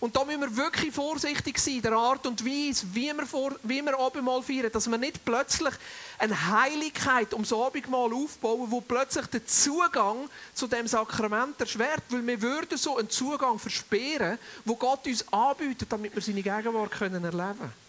Und 0.00 0.14
da 0.16 0.24
müssen 0.24 0.40
wir 0.40 0.56
wirklich 0.56 0.94
vorsichtig 0.94 1.58
sein, 1.58 1.82
der 1.82 1.92
Art 1.92 2.26
und 2.26 2.44
Weise, 2.44 2.86
wie 2.92 3.12
wir, 3.12 3.26
vor, 3.26 3.54
wie 3.62 3.82
wir 3.82 3.98
Abendmahl 3.98 4.42
feiern, 4.42 4.70
dass 4.72 4.90
wir 4.90 4.98
nicht 4.98 5.24
plötzlich 5.24 5.74
eine 6.18 6.50
Heiligkeit 6.50 7.32
ums 7.32 7.52
Abendmahl 7.52 8.12
aufbauen, 8.12 8.70
wo 8.70 8.80
plötzlich 8.80 9.26
der 9.26 9.46
Zugang 9.46 10.28
zu 10.54 10.66
dem 10.66 10.86
Sakrament 10.86 11.60
erschwert, 11.60 12.02
weil 12.10 12.26
wir 12.26 12.40
würden 12.42 12.78
so 12.78 12.96
einen 12.98 13.10
Zugang 13.10 13.58
versperren, 13.58 14.38
wo 14.64 14.76
Gott 14.76 15.06
uns 15.06 15.24
anbietet, 15.32 15.90
damit 15.90 16.14
wir 16.14 16.22
seine 16.22 16.42
Gegenwart 16.42 16.90
können 16.92 17.24
erleben 17.24 17.58
können. 17.58 17.86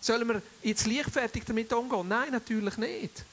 Sollen 0.00 0.28
wir 0.28 0.42
jetzt 0.62 0.86
leichtfertig 0.86 1.44
damit 1.44 1.72
umgehen? 1.72 2.08
Nein, 2.08 2.32
natürlich 2.32 2.76
nicht. 2.78 3.24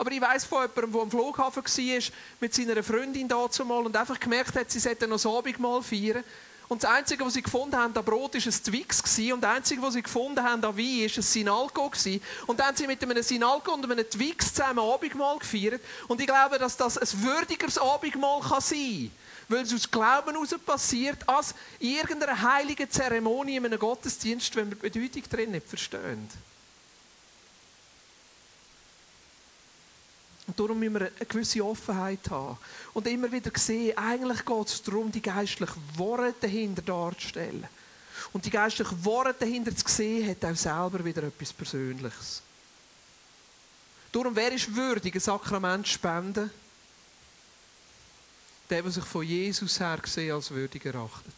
Aber 0.00 0.12
ich 0.12 0.20
weiß 0.22 0.46
von 0.46 0.62
jemandem, 0.62 0.92
der 0.92 1.02
am 1.02 1.10
Flughafen 1.10 1.62
war, 1.62 2.02
mit 2.40 2.54
seiner 2.54 2.82
Freundin 2.82 3.28
da 3.28 3.50
zumal 3.50 3.84
und 3.84 3.94
einfach 3.94 4.18
gemerkt 4.18 4.56
hat, 4.56 4.70
sie 4.70 4.78
sollten 4.80 5.10
noch 5.10 5.16
das 5.16 5.26
Abendmahl 5.26 5.82
feiern. 5.82 6.24
Und 6.68 6.82
das 6.82 6.90
Einzige, 6.90 7.22
was 7.22 7.34
sie 7.34 7.42
gefunden 7.42 7.76
haben 7.76 7.94
an 7.94 8.02
Brot, 8.02 8.32
war 8.32 8.40
ein 8.40 8.64
Twix. 8.64 9.18
Und 9.30 9.42
das 9.42 9.56
Einzige, 9.56 9.82
was 9.82 9.92
sie 9.92 10.02
gefunden 10.02 10.42
haben 10.42 10.64
an 10.64 10.78
Wein, 10.78 11.00
war 11.02 11.16
ein 11.18 11.22
Sinalco. 11.22 11.92
Und 12.46 12.58
dann 12.58 12.68
haben 12.68 12.76
sie 12.78 12.86
mit 12.86 13.02
einem 13.02 13.22
Sinalco 13.22 13.74
und 13.74 13.84
einem 13.84 14.08
Twix 14.08 14.54
zusammen 14.54 14.78
Abendmahl 14.78 15.38
gefeiert. 15.38 15.82
Und 16.08 16.18
ich 16.18 16.26
glaube, 16.26 16.58
dass 16.58 16.78
das 16.78 16.96
ein 16.96 17.22
würdigeres 17.22 17.76
Abendmahl 17.76 18.40
kann 18.40 18.62
sein 18.62 19.10
kann. 19.48 19.54
Weil 19.54 19.64
es 19.64 19.74
aus 19.74 19.90
Glauben 19.90 20.32
heraus 20.32 20.54
passiert, 20.64 21.28
als 21.28 21.54
in 21.78 21.96
irgendeiner 21.96 22.40
heiligen 22.40 22.90
Zeremonie 22.90 23.56
in 23.56 23.66
einem 23.66 23.78
Gottesdienst, 23.78 24.56
wenn 24.56 24.70
wir 24.70 24.88
die 24.88 24.98
Bedeutung 24.98 25.30
drin 25.30 25.50
nicht 25.50 25.68
verstehen. 25.68 26.26
Und 30.50 30.58
darum 30.58 30.80
müssen 30.80 30.94
wir 30.94 31.02
eine 31.02 31.26
gewisse 31.26 31.64
Offenheit 31.64 32.28
haben. 32.28 32.58
Und 32.92 33.06
immer 33.06 33.30
wieder 33.30 33.52
sehen, 33.54 33.96
eigentlich 33.96 34.44
geht 34.44 34.66
es 34.66 34.82
darum, 34.82 35.12
die 35.12 35.22
geistlichen 35.22 35.80
Worte 35.94 36.34
dahinter 36.40 36.82
darzustellen. 36.82 37.68
Und 38.32 38.44
die 38.44 38.50
geistlichen 38.50 39.04
Worte 39.04 39.36
dahinter 39.38 39.76
zu 39.76 39.86
sehen, 39.86 40.28
hat 40.28 40.44
auch 40.44 40.56
selber 40.56 41.04
wieder 41.04 41.22
etwas 41.22 41.52
Persönliches. 41.52 42.42
Darum, 44.10 44.34
wer 44.34 44.50
ist 44.50 44.74
würdig, 44.74 45.14
ein 45.14 45.20
Sakrament 45.20 45.86
zu 45.86 45.92
spenden? 45.92 46.50
Der, 48.68 48.82
der 48.82 48.90
sich 48.90 49.04
von 49.04 49.24
Jesus 49.24 49.78
her 49.78 49.98
gesehen 50.02 50.34
als 50.34 50.50
würdig 50.50 50.84
erachtet. 50.84 51.32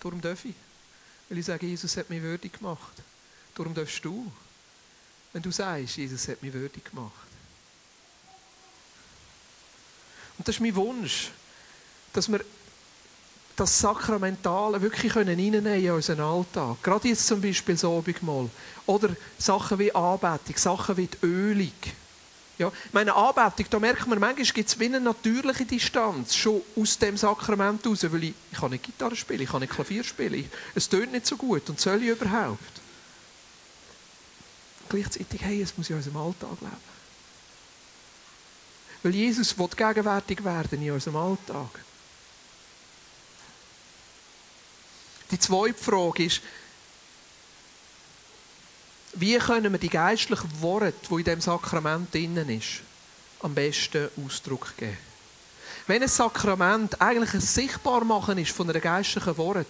Darum 0.00 0.18
darf 0.22 0.46
ich. 0.46 0.54
Weil 1.28 1.36
ich 1.36 1.44
sage, 1.44 1.66
Jesus 1.66 1.94
hat 1.98 2.08
mich 2.08 2.22
würdig 2.22 2.54
gemacht. 2.54 2.94
Darum 3.54 3.74
darfst 3.74 4.02
du 4.02 4.32
wenn 5.32 5.42
du 5.42 5.50
sagst, 5.50 5.96
Jesus 5.96 6.28
hat 6.28 6.42
mich 6.42 6.52
würdig 6.52 6.84
gemacht. 6.84 7.12
Und 10.38 10.48
das 10.48 10.56
ist 10.56 10.60
mein 10.60 10.74
Wunsch, 10.74 11.30
dass 12.12 12.30
wir 12.30 12.40
das 13.56 13.78
Sakramentale 13.78 14.80
wirklich 14.80 15.14
reinnehmen 15.14 15.66
in 15.66 15.90
unseren 15.90 16.20
Alltag. 16.20 16.82
Gerade 16.82 17.08
jetzt 17.08 17.26
zum 17.26 17.42
Beispiel 17.42 17.74
das 17.74 17.84
Abendmahl. 17.84 18.48
Oder 18.86 19.10
Sachen 19.38 19.78
wie 19.78 19.94
Anbetung, 19.94 20.56
Sachen 20.56 20.96
wie 20.96 21.06
die 21.06 21.26
Ölung. 21.26 21.72
Ja, 22.56 22.72
meine 22.92 23.14
Anbetung, 23.14 23.66
da 23.68 23.78
merkt 23.78 24.06
man, 24.06 24.18
manchmal 24.18 24.44
gibt 24.46 24.68
es 24.68 24.78
wie 24.78 24.86
eine 24.86 25.00
natürliche 25.00 25.64
Distanz 25.64 26.34
schon 26.34 26.62
aus 26.74 26.98
dem 26.98 27.16
Sakrament 27.16 27.86
raus, 27.86 28.06
weil 28.10 28.24
ich, 28.24 28.34
ich 28.50 28.58
kann 28.58 28.70
nicht 28.70 28.84
Gitarre 28.84 29.16
spielen, 29.16 29.42
ich 29.42 29.48
kann 29.50 29.60
nicht 29.60 29.72
Klavier 29.72 30.04
spielen, 30.04 30.50
es 30.74 30.88
tönt 30.88 31.12
nicht 31.12 31.26
so 31.26 31.36
gut 31.36 31.68
und 31.68 31.80
soll 31.80 32.02
ich 32.02 32.08
überhaupt? 32.08 32.80
Gleichzeitig, 34.90 35.40
hey, 35.42 35.62
es 35.62 35.76
muss 35.78 35.88
in 35.88 35.96
unserem 35.96 36.18
Alltag 36.18 36.60
leben. 36.60 36.90
Weil 39.02 39.14
Jesus 39.14 39.58
will 39.58 39.68
gegenwärtig 39.68 40.44
werden 40.44 40.82
in 40.82 40.92
unserem 40.92 41.16
Alltag. 41.16 41.84
Die 45.30 45.38
zweite 45.38 45.82
Frage 45.82 46.24
ist, 46.24 46.42
wie 49.14 49.38
können 49.38 49.72
wir 49.72 49.78
die 49.78 49.88
geistlichen 49.88 50.60
Worte, 50.60 50.94
die 51.08 51.14
in 51.14 51.24
dem 51.24 51.40
Sakrament 51.40 52.12
drin 52.12 52.36
ist, 52.48 52.82
am 53.40 53.54
besten 53.54 54.08
Ausdruck 54.24 54.76
geben? 54.76 54.96
Wenn 55.86 56.02
ein 56.02 56.08
Sakrament 56.08 57.00
eigentlich 57.00 57.34
ein 57.34 57.40
Sichtbarmachen 57.40 58.38
ist 58.38 58.52
von 58.52 58.68
einer 58.68 58.80
geistlichen 58.80 59.36
Wort 59.38 59.66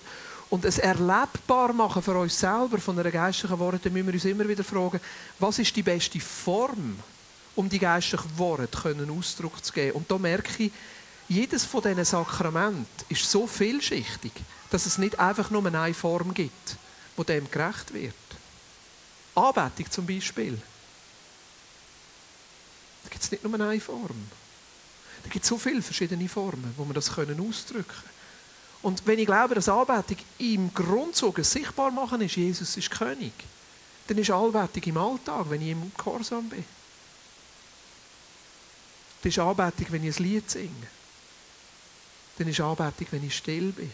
und 0.51 0.65
es 0.65 0.79
erlebbar 0.79 1.73
machen 1.73 2.03
für 2.03 2.19
uns 2.19 2.39
selber 2.39 2.79
von 2.79 2.99
einer 2.99 3.11
geistlichen 3.11 3.59
Worte, 3.59 3.79
dann 3.85 3.93
müssen 3.93 4.09
wir 4.09 4.15
uns 4.15 4.25
immer 4.25 4.49
wieder 4.49 4.65
fragen, 4.65 5.01
was 5.39 5.61
ist 5.61 5.75
die 5.77 5.83
beste 5.83 6.19
Form, 6.21 6.99
um 7.55 7.69
die 7.69 7.79
geistlichen 7.79 8.37
Worte 8.37 8.69
Ausdruck 9.17 9.65
zu 9.65 9.73
geben. 9.73 9.97
Und 9.97 10.11
da 10.11 10.19
merke 10.19 10.65
ich, 10.65 10.73
jedes 11.29 11.65
von 11.65 11.83
diesen 11.83 12.05
Sakramenten 12.05 12.87
ist 13.09 13.31
so 13.31 13.47
vielschichtig, 13.47 14.33
dass 14.71 14.87
es 14.87 14.99
nicht 14.99 15.21
einfach 15.21 15.51
nur 15.51 15.65
eine 15.65 15.95
Form 15.95 16.35
gibt, 16.35 16.77
wo 17.17 17.23
dem 17.23 17.49
gerecht 17.49 17.95
wird. 17.95 18.15
Anbetung 19.37 19.89
zum 19.91 20.07
Beispiel. 20.07 20.61
Da 23.05 23.11
gibt 23.11 23.23
es 23.23 23.31
nicht 23.31 23.45
nur 23.45 23.55
eine 23.55 23.81
Form. 23.81 24.29
Da 25.23 25.29
gibt 25.31 25.45
es 25.45 25.49
so 25.49 25.59
viele 25.59 25.83
verschiedene 25.83 26.29
Formen, 26.29 26.75
wo 26.77 26.85
wir 26.85 26.95
das 26.95 27.09
ausdrücken 27.11 27.39
können. 27.39 28.20
Und 28.83 29.07
wenn 29.07 29.19
ich 29.19 29.27
glaube, 29.27 29.55
dass 29.55 29.69
Anbetung 29.69 30.17
im 30.39 30.73
Grundzug 30.73 31.45
sichtbar 31.45 31.91
machen 31.91 32.23
ist, 32.23 32.37
Jesus 32.37 32.77
ist 32.77 32.91
König, 32.91 33.33
dann 34.07 34.19
ist 34.19 34.31
Anbetung 34.31 34.83
im 34.83 34.97
Alltag, 34.97 35.47
wenn 35.51 35.63
ich 35.63 35.71
im 35.71 35.93
Gehorsam 35.97 36.49
bin. 36.49 36.65
Dann 39.23 39.31
ist 39.31 39.39
Anbetung, 39.39 39.87
wenn 39.91 40.05
ich 40.05 40.17
ein 40.17 40.25
Lied 40.25 40.51
singe. 40.51 40.89
Dann 42.39 42.49
ist 42.49 42.61
Anbetung, 42.61 43.07
wenn 43.11 43.27
ich 43.27 43.37
still 43.37 43.73
bin. 43.73 43.93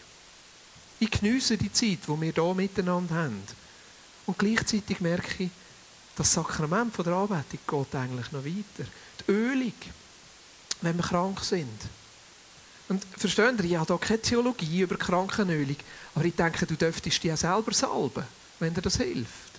Ich 0.99 1.11
geniesse 1.11 1.57
die 1.57 1.71
Zeit, 1.71 1.99
die 2.07 2.21
wir 2.21 2.31
hier 2.31 2.53
miteinander 2.53 3.15
haben. 3.15 3.43
Und 4.25 4.39
gleichzeitig 4.39 4.99
merke 5.01 5.43
ich, 5.43 5.49
das 6.15 6.33
Sakrament 6.33 6.97
der 6.97 7.13
Anbetung 7.13 7.59
geht 7.67 7.95
eigentlich 7.95 8.31
noch 8.31 8.43
weiter. 8.43 8.89
Die 9.19 9.31
Ölung, 9.31 9.73
wenn 10.81 10.97
wir 10.97 11.03
krank 11.03 11.43
sind. 11.43 11.79
Und 12.89 13.05
verstehen 13.17 13.57
Sie, 13.57 13.67
ich 13.67 13.75
habe 13.75 13.93
hier 13.93 13.97
keine 13.99 14.21
Theologie 14.21 14.81
über 14.81 14.97
Krankenölung, 14.97 15.75
aber 16.15 16.25
ich 16.25 16.35
denke, 16.35 16.65
du 16.65 16.75
dürftest 16.75 17.17
dich 17.17 17.23
ja 17.23 17.35
selber 17.35 17.73
salben, 17.73 18.23
wenn 18.59 18.73
dir 18.73 18.81
das 18.81 18.97
hilft. 18.97 19.51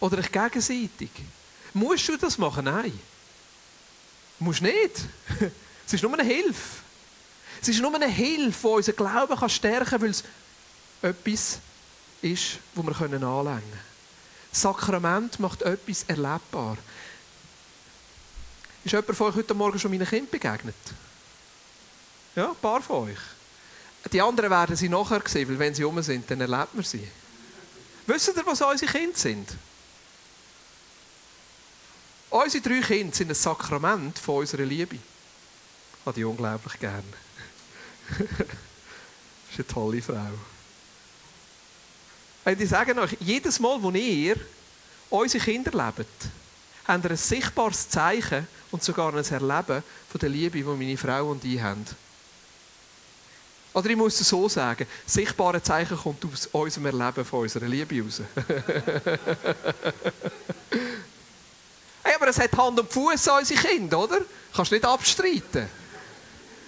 Oder 0.00 0.18
ich 0.18 0.32
gegenseitig. 0.32 1.10
Musst 1.74 2.08
du 2.08 2.16
das 2.16 2.36
machen? 2.38 2.64
Nein. 2.64 2.98
Musst 4.40 4.62
nicht. 4.62 5.06
es 5.86 5.92
ist 5.92 6.02
nur 6.02 6.12
eine 6.12 6.24
Hilfe. 6.24 6.82
Es 7.60 7.68
ist 7.68 7.80
nur 7.80 7.94
eine 7.94 8.08
Hilfe, 8.08 8.66
die 8.66 8.74
unseren 8.74 8.96
Glauben 8.96 9.48
stärken 9.48 9.86
kann, 9.88 10.02
weil 10.02 10.10
es 10.10 10.24
etwas 11.00 11.60
ist, 12.20 12.58
wo 12.74 12.82
wir 12.82 13.00
anlängen 13.00 13.20
können. 13.20 13.62
Sakrament 14.50 15.38
macht 15.38 15.62
etwas 15.62 16.02
erlebbar. 16.08 16.76
Ist 18.84 18.92
jemand 18.92 19.16
von 19.16 19.28
euch 19.28 19.36
heute 19.36 19.54
Morgen 19.54 19.78
schon 19.78 19.92
meinen 19.92 20.06
Kind 20.06 20.30
begegnet? 20.30 20.74
Ja, 22.34 22.50
ein 22.50 22.56
paar 22.56 22.80
von 22.80 23.08
euch. 23.08 23.18
Die 24.10 24.20
anderen 24.20 24.50
werden 24.50 24.76
sie 24.76 24.88
nachher 24.88 25.22
sehen, 25.26 25.48
weil 25.48 25.58
wenn 25.58 25.74
sie 25.74 25.84
um 25.84 26.00
sind, 26.02 26.30
dann 26.30 26.40
erlebt 26.40 26.74
man 26.74 26.84
sie. 26.84 27.06
Wisst 28.06 28.28
ihr, 28.28 28.46
was 28.46 28.60
unsere 28.60 28.90
Kinder 28.90 29.16
sind? 29.16 29.48
Unsere 32.30 32.62
drei 32.62 32.80
Kinder 32.80 33.14
sind 33.14 33.30
ein 33.30 33.34
Sakrament 33.34 34.18
von 34.18 34.36
unserer 34.38 34.64
Liebe. 34.64 34.96
Ich 34.96 36.06
habe 36.06 36.14
die 36.14 36.24
unglaublich 36.24 36.80
gern. 36.80 37.04
das 38.08 38.28
ist 38.28 39.58
eine 39.58 39.66
tolle 39.66 40.02
Frau. 40.02 40.30
Und 42.44 42.60
ich 42.60 42.68
sage 42.68 42.98
euch, 43.00 43.16
jedes 43.20 43.60
Mal, 43.60 43.80
wo 43.80 43.90
ihr 43.90 44.36
unsere 45.10 45.44
Kinder 45.44 45.70
lebt, 45.70 46.10
habt 46.88 47.04
ihr 47.04 47.10
ein 47.10 47.16
sichtbares 47.16 47.88
Zeichen 47.88 48.48
und 48.72 48.82
sogar 48.82 49.14
ein 49.14 49.24
Erleben 49.24 49.84
von 50.10 50.20
der 50.20 50.28
Liebe, 50.28 50.58
die 50.58 50.64
meine 50.64 50.96
Frau 50.96 51.30
und 51.30 51.44
ich 51.44 51.60
haben. 51.60 51.84
Oder 53.74 53.90
ich 53.90 53.96
muss 53.96 54.20
es 54.20 54.28
so 54.28 54.48
sagen, 54.48 54.86
sichtbare 55.06 55.62
Zeichen 55.62 55.96
kommt 55.96 56.24
aus 56.24 56.46
unserem 56.52 56.86
Erleben 56.86 57.24
von 57.24 57.40
unserer 57.40 57.66
Liebe 57.66 58.02
raus. 58.02 58.20
hey, 62.02 62.14
aber 62.14 62.28
es 62.28 62.38
hat 62.38 62.52
Hand 62.56 62.78
und 62.78 62.92
Fuß 62.92 63.28
an 63.28 63.38
unsere 63.38 63.60
Kinder, 63.60 63.98
oder? 63.98 64.20
Kannst 64.54 64.70
du 64.70 64.74
nicht 64.74 64.84
abstreiten. 64.84 65.68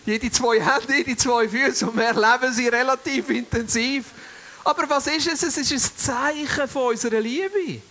Jede 0.07 0.31
zwei 0.31 0.61
Hände, 0.61 0.97
jede 0.97 1.17
zwei 1.17 1.47
Füße 1.49 1.87
und 1.87 1.97
wir 1.97 2.05
erleben 2.05 2.53
sie 2.53 2.69
relativ 2.69 3.29
intensiv. 3.31 4.07
Aber 4.65 4.89
was 4.89 5.07
ist 5.07 5.27
es? 5.27 5.43
Es 5.43 5.59
ist 5.59 5.73
ein 5.73 5.81
Zeichen 5.97 6.69
von 6.69 6.93
unserer 6.93 7.21
Liebe. 7.21 7.83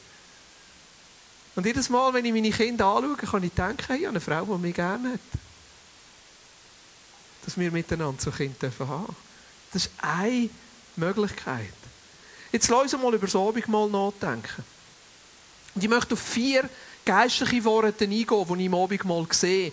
Und 1.56 1.68
jedes 1.68 1.88
Mal, 1.90 2.12
wenn 2.14 2.26
ich 2.26 2.34
meine 2.34 2.50
Kinder 2.50 2.88
anschaue, 2.88 3.16
kann 3.16 3.44
ich 3.44 3.52
denken, 3.52 3.84
hey, 3.88 4.08
eine 4.08 4.20
Frau, 4.20 4.44
die 4.44 4.58
mich 4.58 4.74
gerne 4.74 5.14
hat 5.14 5.43
dass 7.46 7.58
wir 7.58 7.72
miteinander 7.72 8.22
so 8.22 8.32
Kinder 8.32 8.56
haben 8.62 9.06
dürfen. 9.06 9.16
Das 9.72 9.86
ist 9.86 9.92
eine 10.02 10.50
Möglichkeit. 10.96 11.74
Jetzt 12.52 12.70
lass 12.70 12.94
uns 12.94 13.02
mal 13.02 13.14
über 13.14 13.26
das 13.26 13.36
Abendmahl 13.36 13.90
nachdenken. 13.90 14.64
Und 15.74 15.84
ich 15.84 15.90
möchte 15.90 16.14
auf 16.14 16.20
vier 16.20 16.70
geistliche 17.04 17.64
Worte 17.66 18.06
eingehen, 18.06 18.28
die 18.48 18.54
ich 18.60 18.66
im 18.66 18.76
Abendmahl 18.76 19.26
sehe. 19.32 19.72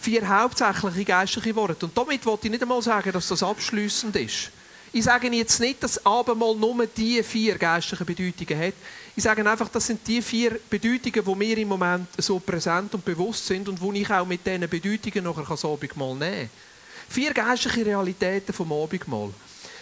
Vier 0.00 0.28
hauptsächliche 0.28 1.04
geistliche 1.04 1.54
Worte. 1.56 1.86
Und 1.86 1.96
damit 1.96 2.24
wollte 2.24 2.46
ich 2.46 2.52
nicht 2.52 2.62
einmal 2.62 2.82
sagen, 2.82 3.12
dass 3.12 3.28
das 3.28 3.42
abschließend 3.42 4.14
ist. 4.16 4.50
Ich 4.94 5.04
sage 5.04 5.28
jetzt 5.28 5.58
nicht, 5.58 5.82
dass 5.82 6.04
Abendmahl 6.04 6.54
nur 6.54 6.86
diese 6.86 7.24
vier 7.24 7.56
geistlichen 7.56 8.04
Bedeutungen 8.04 8.66
hat. 8.66 8.74
Ich 9.16 9.22
sage 9.22 9.48
einfach, 9.48 9.68
das 9.68 9.86
sind 9.86 10.06
die 10.06 10.20
vier 10.20 10.60
Bedeutungen, 10.68 11.24
die 11.24 11.34
mir 11.34 11.58
im 11.58 11.68
Moment 11.68 12.08
so 12.18 12.38
präsent 12.38 12.94
und 12.94 13.04
bewusst 13.04 13.46
sind 13.46 13.68
und 13.68 13.80
wo 13.80 13.92
ich 13.92 14.10
auch 14.10 14.26
mit 14.26 14.46
diesen 14.46 14.68
Bedeutungen 14.68 15.24
nachher 15.24 15.46
das 15.48 15.64
Abendmahl 15.64 16.14
nehmen 16.14 16.50
kann. 16.50 16.71
Vier 17.08 17.34
geistliche 17.34 17.84
Realitäten 17.86 18.52
vom 18.52 18.72
Abendmahl. 18.72 19.32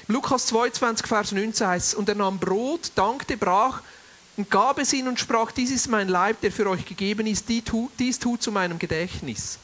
Lukas 0.09 0.47
22, 0.47 1.07
Vers 1.07 1.33
19 1.33 1.67
heißt 1.67 1.95
und 1.95 2.09
er 2.09 2.17
nahm 2.17 2.39
Brot, 2.39 2.93
dankte, 2.95 3.37
brach, 3.37 3.83
und 4.37 4.51
gab 4.51 4.79
es 4.79 4.93
ihn 4.93 5.07
und 5.07 5.21
sprach, 5.21 5.53
dies 5.53 5.71
ist 5.71 5.89
mein 5.89 6.09
Leib, 6.09 6.41
der 6.41 6.51
für 6.51 6.69
euch 6.69 6.85
gegeben 6.85 7.27
ist, 7.27 7.47
dies 7.49 8.19
tut 8.19 8.43
zu 8.43 8.51
meinem 8.51 8.79
Gedächtnis. 8.79 9.59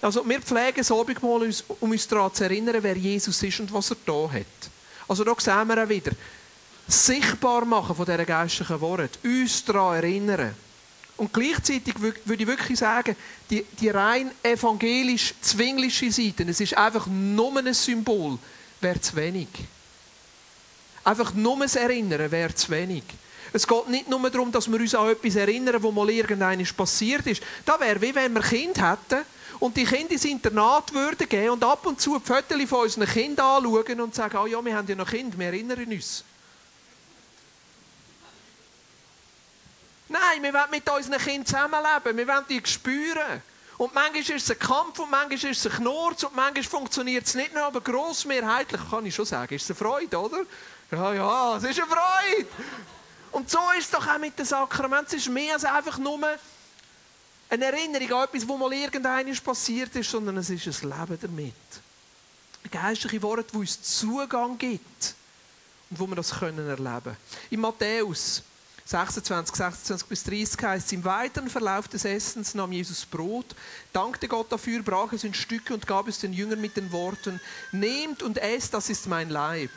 Also 0.00 0.28
wir 0.28 0.40
pflegen 0.40 0.78
das 0.78 0.90
Abendmahl, 0.90 1.50
um 1.80 1.90
uns 1.90 2.08
daran 2.08 2.32
zu 2.32 2.44
erinnern, 2.44 2.76
wer 2.80 2.96
Jesus 2.96 3.42
ist 3.42 3.60
und 3.60 3.72
was 3.72 3.90
er 3.90 3.96
da 4.06 4.30
hat. 4.32 4.46
Also 5.08 5.24
da 5.24 5.34
sehen 5.38 5.68
wir 5.68 5.82
auch 5.82 5.88
wieder, 5.88 6.12
sichtbar 6.88 7.64
machen 7.64 7.94
von 7.94 8.06
diesen 8.06 8.26
geistlichen 8.26 8.80
Worten, 8.80 9.10
uns 9.24 9.64
daran 9.64 9.96
erinnern. 9.96 10.54
Und 11.16 11.32
gleichzeitig 11.32 11.94
würde 12.00 12.42
ich 12.42 12.46
wirklich 12.46 12.78
sagen, 12.78 13.14
die, 13.50 13.64
die 13.78 13.90
rein 13.90 14.30
evangelisch-zwinglische 14.42 16.10
Seite, 16.10 16.44
es 16.48 16.60
ist 16.60 16.76
einfach 16.76 17.06
nur 17.06 17.56
ein 17.58 17.72
Symbol, 17.74 18.38
wäre 18.80 19.00
zu 19.00 19.14
wenig. 19.16 19.48
Einfach 21.04 21.34
nur 21.34 21.58
das 21.58 21.76
Erinnern 21.76 22.30
wäre 22.30 22.54
zu 22.54 22.70
wenig. 22.70 23.04
Es 23.52 23.66
geht 23.66 23.88
nicht 23.88 24.08
nur 24.08 24.30
darum, 24.30 24.50
dass 24.50 24.70
wir 24.70 24.80
uns 24.80 24.94
an 24.94 25.10
etwas 25.10 25.36
erinnern, 25.36 25.82
wo 25.82 25.92
mal 25.92 26.08
irgendeines 26.08 26.72
passiert 26.72 27.26
ist. 27.26 27.42
Das 27.66 27.78
wäre 27.80 28.00
wie 28.00 28.14
wenn 28.14 28.32
wir 28.32 28.40
Kind 28.40 28.80
hätten 28.80 29.24
und 29.60 29.76
die 29.76 29.84
Kinder 29.84 30.12
ins 30.12 30.24
Internat 30.24 30.94
würden 30.94 31.28
gehen 31.28 31.50
und 31.50 31.62
ab 31.62 31.84
und 31.84 32.00
zu 32.00 32.18
die 32.18 32.24
Fotos 32.24 32.68
von 32.68 32.80
unseren 32.80 33.06
Kindern 33.06 33.46
anschauen 33.46 34.00
und 34.00 34.14
sagen, 34.14 34.38
oh 34.38 34.46
ja, 34.46 34.64
wir 34.64 34.74
haben 34.74 34.88
ja 34.88 34.94
noch 34.94 35.10
Kinder, 35.10 35.38
wir 35.38 35.46
erinnern 35.46 35.84
uns. 35.84 36.24
Nein, 40.12 40.42
wir 40.42 40.52
wollen 40.52 40.70
mit 40.70 40.88
unseren 40.90 41.18
Kindern 41.18 41.46
zusammenleben, 41.46 42.16
wir 42.16 42.28
wollen 42.28 42.44
die 42.48 42.60
spüren. 42.64 43.42
Und 43.78 43.94
manchmal 43.94 44.20
ist 44.20 44.30
es 44.30 44.50
ein 44.50 44.58
Kampf 44.58 44.98
und 44.98 45.10
manchmal 45.10 45.50
ist 45.50 45.64
es 45.64 45.72
ein 45.72 45.78
Knurz 45.78 46.22
und 46.24 46.36
manchmal 46.36 46.62
funktioniert 46.64 47.26
es 47.26 47.34
nicht 47.34 47.54
mehr, 47.54 47.64
aber 47.64 47.80
grossmehrheitlich 47.80 48.80
kann 48.90 49.06
ich 49.06 49.14
schon 49.14 49.24
sagen, 49.24 49.54
ist 49.54 49.62
es 49.62 49.70
eine 49.70 49.76
Freude, 49.76 50.20
oder? 50.20 50.42
Ja, 50.90 51.14
ja, 51.14 51.56
es 51.56 51.64
ist 51.64 51.80
eine 51.80 51.88
Freude. 51.88 52.46
Und 53.32 53.48
so 53.48 53.58
ist 53.78 53.86
es 53.86 53.90
doch 53.90 54.06
auch 54.06 54.18
mit 54.18 54.38
den 54.38 54.44
Sakramenten. 54.44 55.16
Es 55.16 55.26
ist 55.26 55.32
mehr 55.32 55.54
als 55.54 55.64
einfach 55.64 55.96
nur 55.96 56.20
eine 57.48 57.64
Erinnerung 57.64 58.12
an 58.12 58.24
etwas, 58.24 58.46
wo 58.46 58.58
mal 58.58 58.72
irgendeines 58.74 59.40
passiert 59.40 59.96
ist, 59.96 60.10
sondern 60.10 60.36
es 60.36 60.50
ist 60.50 60.66
ein 60.66 60.90
Leben 60.90 61.18
damit. 61.20 61.54
Ein 62.64 62.70
geistliche 62.70 63.22
Wort, 63.22 63.46
wo 63.52 63.60
uns 63.60 63.82
Zugang 63.82 64.58
gibt 64.58 65.14
und 65.88 65.98
wo 65.98 66.06
wir 66.06 66.16
das 66.16 66.38
können 66.38 66.68
erleben. 66.68 67.16
In 67.50 67.60
Matthäus 67.60 68.42
26, 68.84 69.54
26 69.54 70.08
bis 70.08 70.24
30 70.24 70.62
heißt 70.62 70.86
es, 70.86 70.92
im 70.92 71.04
weiteren 71.04 71.48
Verlauf 71.48 71.88
des 71.88 72.04
Essens 72.04 72.54
nahm 72.54 72.72
Jesus 72.72 73.06
Brot, 73.06 73.54
dankte 73.92 74.28
Gott 74.28 74.50
dafür, 74.50 74.82
brach 74.82 75.12
es 75.12 75.24
in 75.24 75.34
Stücke 75.34 75.72
und 75.72 75.86
gab 75.86 76.08
es 76.08 76.18
den 76.18 76.32
Jüngern 76.32 76.60
mit 76.60 76.76
den 76.76 76.90
Worten, 76.92 77.40
nehmt 77.70 78.22
und 78.22 78.38
esst, 78.38 78.74
das 78.74 78.90
ist 78.90 79.06
mein 79.06 79.30
Leib. 79.30 79.70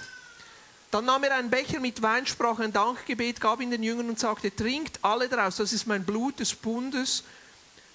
Dann 0.91 1.05
nahm 1.05 1.23
er 1.23 1.35
einen 1.35 1.49
Becher 1.49 1.79
mit 1.79 2.01
Wein, 2.01 2.25
sprach 2.25 2.59
ein 2.59 2.71
Dankgebet, 2.73 3.41
gab 3.41 3.61
ihn 3.61 3.69
den 3.69 3.83
Jüngern 3.83 4.09
und 4.09 4.19
sagte, 4.19 4.55
trinkt 4.55 4.99
alle 5.01 5.27
daraus, 5.27 5.57
das 5.57 5.73
ist 5.73 5.87
mein 5.87 6.05
Blut 6.05 6.39
des 6.39 6.55
Bundes, 6.55 7.23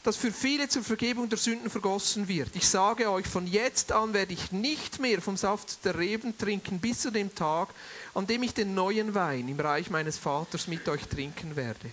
das 0.03 0.17
für 0.17 0.33
viele 0.33 0.69
zur 0.69 0.83
Vergebung 0.83 1.29
der 1.29 1.39
Sünden 1.39 1.69
vergossen 1.69 2.27
wird. 2.27 2.55
Ich 2.55 2.67
sage 2.67 3.11
euch, 3.11 3.27
von 3.27 3.47
jetzt 3.47 3.93
an 3.93 4.15
werde 4.15 4.33
ich 4.33 4.51
nicht 4.51 4.99
mehr 4.99 5.21
vom 5.21 5.37
Saft 5.37 5.85
der 5.85 5.99
Reben 5.99 6.37
trinken, 6.39 6.81
bis 6.81 7.01
zu 7.01 7.11
dem 7.11 7.35
Tag, 7.35 7.69
an 8.15 8.27
dem 8.27 8.43
ich 8.43 8.55
den 8.55 8.75
neuen 8.75 9.15
Wein 9.15 9.49
im 9.49 9.61
Reich 9.61 9.91
meines 9.91 10.17
Vaters 10.17 10.69
mit 10.69 10.89
euch 10.89 11.07
trinken 11.07 11.55
werde. 11.55 11.91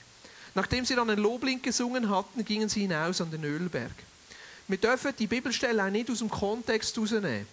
Nachdem 0.56 0.86
sie 0.86 0.96
dann 0.96 1.10
ein 1.10 1.20
Loblied 1.20 1.62
gesungen 1.62 2.10
hatten, 2.10 2.46
gingen 2.46 2.70
sie 2.70 2.82
hinaus 2.82 3.22
an 3.22 3.30
den 3.30 3.44
Ölberg. 3.44 3.92
Wir 4.68 4.78
dürfen 4.78 5.14
die 5.20 5.28
Bibelstelle 5.28 5.84
auch 5.84 5.90
nicht 5.90 6.10
aus 6.10 6.20
dem 6.20 6.30
Kontext 6.30 6.96
herausnehmen. 6.96 7.48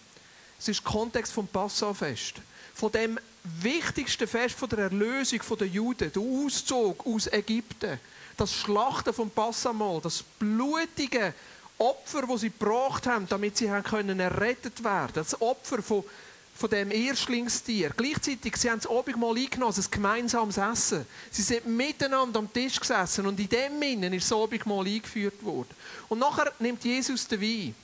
Es 0.58 0.68
ist 0.68 0.84
Kontext 0.84 1.32
vom 1.32 1.46
Passafest. 1.46 2.36
Von 2.74 2.90
dem 2.92 3.18
wichtigste 3.60 4.26
Fest 4.26 4.56
von 4.56 4.68
der 4.68 4.78
Erlösung 4.80 5.40
der 5.58 5.66
Juden, 5.66 6.10
der 6.12 6.22
Auszug 6.22 7.06
aus 7.06 7.26
Ägypten, 7.26 7.98
das 8.36 8.52
Schlachten 8.52 9.12
vom 9.12 9.30
Passamal, 9.30 10.00
das 10.00 10.22
blutige 10.22 11.34
Opfer, 11.78 12.26
das 12.26 12.40
sie 12.40 12.50
gebracht 12.50 13.06
haben, 13.06 13.28
damit 13.28 13.56
sie 13.56 13.68
können 13.82 14.20
errettet 14.20 14.82
werden, 14.84 15.12
das 15.14 15.40
Opfer 15.40 15.82
von, 15.82 16.04
von 16.54 16.70
dem 16.70 16.90
Erstlingstier. 16.90 17.90
Gleichzeitig, 17.96 18.56
sie 18.56 18.70
haben 18.70 18.80
das 18.80 18.90
Abendmahl 18.90 19.36
eingenommen, 19.36 19.74
ein 19.76 19.90
gemeinsames 19.90 20.56
Essen. 20.56 21.06
Sie 21.30 21.42
sind 21.42 21.66
miteinander 21.66 22.38
am 22.38 22.52
Tisch 22.52 22.78
gesessen 22.78 23.26
und 23.26 23.38
in 23.40 23.48
dem 23.48 23.82
Innen 23.82 24.12
ist 24.12 24.30
das 24.30 24.38
Abendmahl 24.38 24.86
eingeführt 24.86 25.42
worden. 25.42 25.74
Und 26.08 26.20
nachher 26.20 26.52
nimmt 26.60 26.84
Jesus 26.84 27.26
den 27.26 27.40
Wein. 27.40 27.74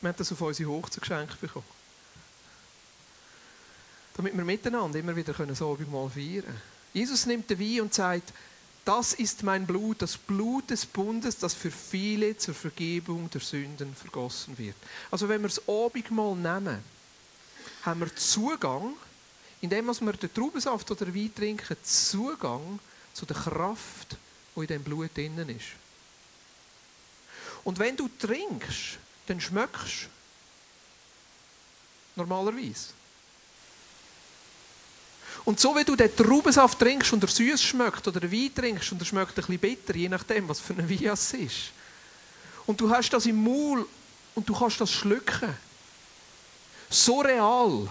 Wir 0.00 0.08
haben 0.08 0.16
das 0.16 0.32
auf 0.32 0.40
unsere 0.40 0.70
Hochzeit 0.70 1.02
geschenkt 1.02 1.40
bekommen. 1.40 1.79
Damit 4.14 4.36
wir 4.36 4.44
miteinander 4.44 4.98
immer 4.98 5.16
wieder 5.16 5.34
so 5.54 5.78
mal 5.90 6.10
feiern 6.10 6.60
Jesus 6.92 7.26
nimmt 7.26 7.48
den 7.48 7.60
Wein 7.60 7.82
und 7.82 7.94
sagt, 7.94 8.32
das 8.84 9.12
ist 9.12 9.42
mein 9.42 9.66
Blut, 9.66 10.02
das 10.02 10.16
Blut 10.16 10.70
des 10.70 10.86
Bundes, 10.86 11.38
das 11.38 11.54
für 11.54 11.70
viele 11.70 12.36
zur 12.36 12.54
Vergebung 12.54 13.30
der 13.30 13.40
Sünden 13.40 13.94
vergossen 13.94 14.58
wird. 14.58 14.76
Also 15.10 15.28
wenn 15.28 15.42
wir 15.42 15.48
das 15.48 15.68
Abendmahl 15.68 16.34
nehmen, 16.34 16.82
haben 17.82 18.00
wir 18.00 18.16
Zugang, 18.16 18.94
indem 19.60 19.86
wir 19.86 20.12
den 20.12 20.34
Traubensaft 20.34 20.90
oder 20.90 21.14
Wein 21.14 21.34
trinken, 21.34 21.76
Zugang 21.82 22.80
zu 23.12 23.26
der 23.26 23.36
Kraft, 23.36 24.16
die 24.56 24.60
in 24.60 24.66
dem 24.66 24.82
Blut 24.82 25.16
drinnen 25.16 25.48
ist. 25.50 25.68
Und 27.62 27.78
wenn 27.78 27.96
du 27.96 28.08
trinkst, 28.18 28.98
dann 29.26 29.40
schmeckst 29.40 30.08
normalerweise. 32.16 32.99
Und 35.44 35.58
so 35.58 35.74
wie 35.74 35.84
du 35.84 35.96
den 35.96 36.14
Traubensaft 36.14 36.78
trinkst 36.78 37.12
und 37.12 37.22
er 37.22 37.28
süß 37.28 37.62
schmeckt 37.62 38.06
oder 38.06 38.20
den 38.20 38.32
Wein 38.32 38.54
trinkst 38.54 38.92
und 38.92 39.00
er 39.00 39.06
schmeckt 39.06 39.30
ein 39.30 39.34
bisschen 39.34 39.58
bitter, 39.58 39.94
je 39.94 40.08
nachdem, 40.08 40.48
was 40.48 40.60
für 40.60 40.74
ein 40.74 40.88
Wein 40.88 41.06
es 41.06 41.32
ist. 41.32 41.72
Und 42.66 42.80
du 42.80 42.90
hast 42.90 43.10
das 43.10 43.26
im 43.26 43.42
Maul 43.42 43.86
und 44.34 44.48
du 44.48 44.54
kannst 44.54 44.80
das 44.80 44.90
schlucken. 44.90 45.54
So 46.90 47.20
real 47.20 47.88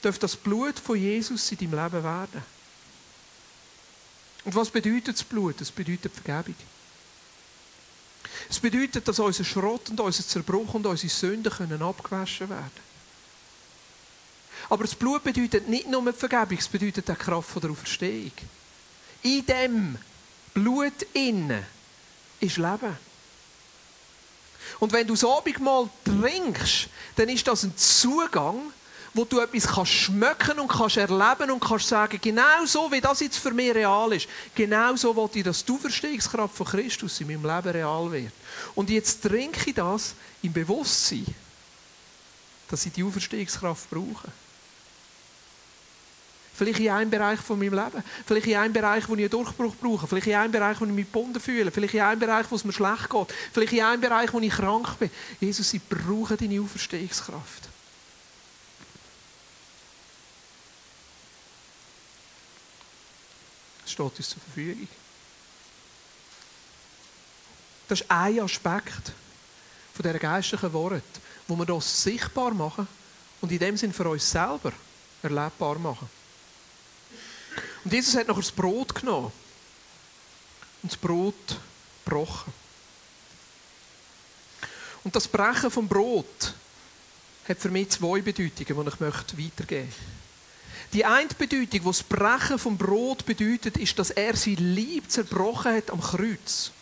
darf 0.00 0.18
das 0.18 0.36
Blut 0.36 0.78
von 0.78 0.96
Jesus 0.96 1.52
in 1.52 1.58
deinem 1.58 1.84
Leben 1.84 2.04
werden. 2.04 2.42
Und 4.44 4.54
was 4.54 4.70
bedeutet 4.70 5.16
das 5.16 5.24
Blut? 5.24 5.60
Das 5.60 5.70
bedeutet 5.70 6.12
Vergebung. 6.14 6.56
Es 8.48 8.58
bedeutet, 8.58 9.06
dass 9.06 9.18
unser 9.18 9.44
Schrott 9.44 9.90
und 9.90 10.00
unser 10.00 10.26
Zerbruch 10.26 10.74
und 10.74 10.86
unsere 10.86 11.12
Sünden 11.12 11.52
können 11.52 11.82
abgewaschen 11.82 12.48
werden 12.48 12.89
Aber 14.70 14.84
das 14.84 14.94
Blut 14.94 15.22
bedeutet 15.22 15.68
nicht 15.68 15.88
nur 15.88 16.02
die 16.02 16.18
Vergebung, 16.18 16.56
es 16.58 16.68
bedeutet 16.68 17.10
auch 17.10 17.14
die 17.14 17.22
Kraft 17.22 17.62
der 17.62 17.70
Auferstehung. 17.70 18.32
In 19.22 19.44
dem 19.44 19.98
Blut 20.54 21.02
innen 21.12 21.66
ist 22.40 22.56
Leben. 22.56 22.96
Und 24.78 24.92
wenn 24.92 25.06
du 25.06 25.14
das 25.14 25.24
Abendmahl 25.24 25.90
trinkst, 26.04 26.88
dann 27.16 27.28
ist 27.28 27.46
das 27.46 27.64
ein 27.64 27.76
Zugang 27.76 28.72
wo 29.14 29.24
du 29.24 29.40
etwas 29.40 29.66
kannst 29.66 29.92
schmecken 29.92 30.60
und 30.60 30.68
kannst 30.68 30.96
erleben 30.96 31.50
und 31.50 31.60
kannst 31.60 31.88
sagen, 31.88 32.18
genau 32.20 32.64
so, 32.64 32.90
wie 32.92 33.00
das 33.00 33.20
jetzt 33.20 33.38
für 33.38 33.50
mich 33.50 33.74
real 33.74 34.12
ist, 34.12 34.28
genau 34.54 34.94
so 34.94 35.14
will 35.16 35.28
ich, 35.34 35.42
dass 35.42 35.64
die 35.64 35.72
Auferstehungskraft 35.72 36.54
von 36.54 36.66
Christus 36.66 37.20
in 37.20 37.26
meinem 37.26 37.44
Leben 37.44 37.70
real 37.70 38.12
wird. 38.12 38.32
Und 38.74 38.90
jetzt 38.90 39.22
trinke 39.22 39.70
ich 39.70 39.74
das 39.74 40.14
im 40.42 40.52
Bewusstsein, 40.52 41.26
dass 42.68 42.86
ich 42.86 42.92
die 42.92 43.02
Auferstehungskraft 43.02 43.90
brauche. 43.90 44.28
Vielleicht 46.60 46.80
in 46.80 46.90
einem 46.90 47.08
Bereich 47.08 47.40
von 47.40 47.58
meinem 47.58 47.72
Leben. 47.72 48.04
Vielleicht 48.26 48.46
in 48.46 48.56
einem 48.56 48.74
Bereich, 48.74 49.08
wo 49.08 49.14
ich 49.14 49.20
einen 49.20 49.30
Durchbruch 49.30 49.74
brauche. 49.80 50.06
Vielleicht 50.06 50.26
in 50.26 50.34
einem 50.34 50.52
Bereich, 50.52 50.78
wo 50.78 50.84
ich 50.84 50.90
mich 50.90 51.06
gebunden 51.06 51.40
fühle. 51.40 51.70
Vielleicht 51.70 51.94
in 51.94 52.02
einem 52.02 52.20
Bereich, 52.20 52.50
wo 52.50 52.54
es 52.54 52.66
mir 52.66 52.72
schlecht 52.74 53.08
geht. 53.08 53.28
Vielleicht 53.50 53.72
in 53.72 53.82
einem 53.82 54.00
Bereich, 54.02 54.30
wo 54.30 54.40
ich 54.40 54.52
krank 54.52 54.98
bin. 54.98 55.10
Jesus, 55.40 55.72
ich 55.72 55.80
brauche 55.82 56.36
deine 56.36 56.60
Auferstehungskraft. 56.60 57.70
steht 63.86 64.18
uns 64.18 64.28
zur 64.28 64.42
Verfügung. 64.42 64.86
Das 67.88 68.02
ist 68.02 68.10
ein 68.10 68.38
Aspekt 68.38 69.12
von 69.94 70.02
dieser 70.02 70.18
geistlichen 70.18 70.72
Wort, 70.74 71.02
wo 71.48 71.56
wir 71.56 71.64
das 71.64 72.02
sichtbar 72.02 72.52
machen 72.52 72.86
und 73.40 73.50
in 73.50 73.58
dem 73.58 73.78
Sinn 73.78 73.94
für 73.94 74.08
uns 74.10 74.30
selber 74.30 74.72
erlebbar 75.22 75.78
machen. 75.78 76.19
Und 77.84 77.92
Jesus 77.92 78.16
hat 78.16 78.28
noch 78.28 78.36
das 78.36 78.52
Brot 78.52 78.94
genommen 78.94 79.32
und 80.82 80.92
das 80.92 80.98
Brot 80.98 81.34
gebrochen. 82.04 82.52
Und 85.04 85.16
das 85.16 85.28
Brechen 85.28 85.70
vom 85.70 85.88
Brot 85.88 86.54
hat 87.48 87.58
für 87.58 87.70
mich 87.70 87.90
zwei 87.90 88.20
Bedeutungen, 88.20 88.84
die 88.84 88.88
ich 88.88 89.00
weitergeben 89.00 89.86
möchte. 89.86 90.20
Die 90.92 91.04
eine 91.04 91.28
Bedeutung, 91.28 91.68
die 91.70 91.78
das 91.78 92.02
Brechen 92.02 92.58
vom 92.58 92.76
Brot 92.76 93.24
bedeutet, 93.24 93.76
ist, 93.76 93.98
dass 93.98 94.10
er 94.10 94.36
sein 94.36 94.56
Lieb 94.56 95.10
zerbrochen 95.10 95.74
hat 95.74 95.90
am 95.90 96.00
Kreuz. 96.00 96.72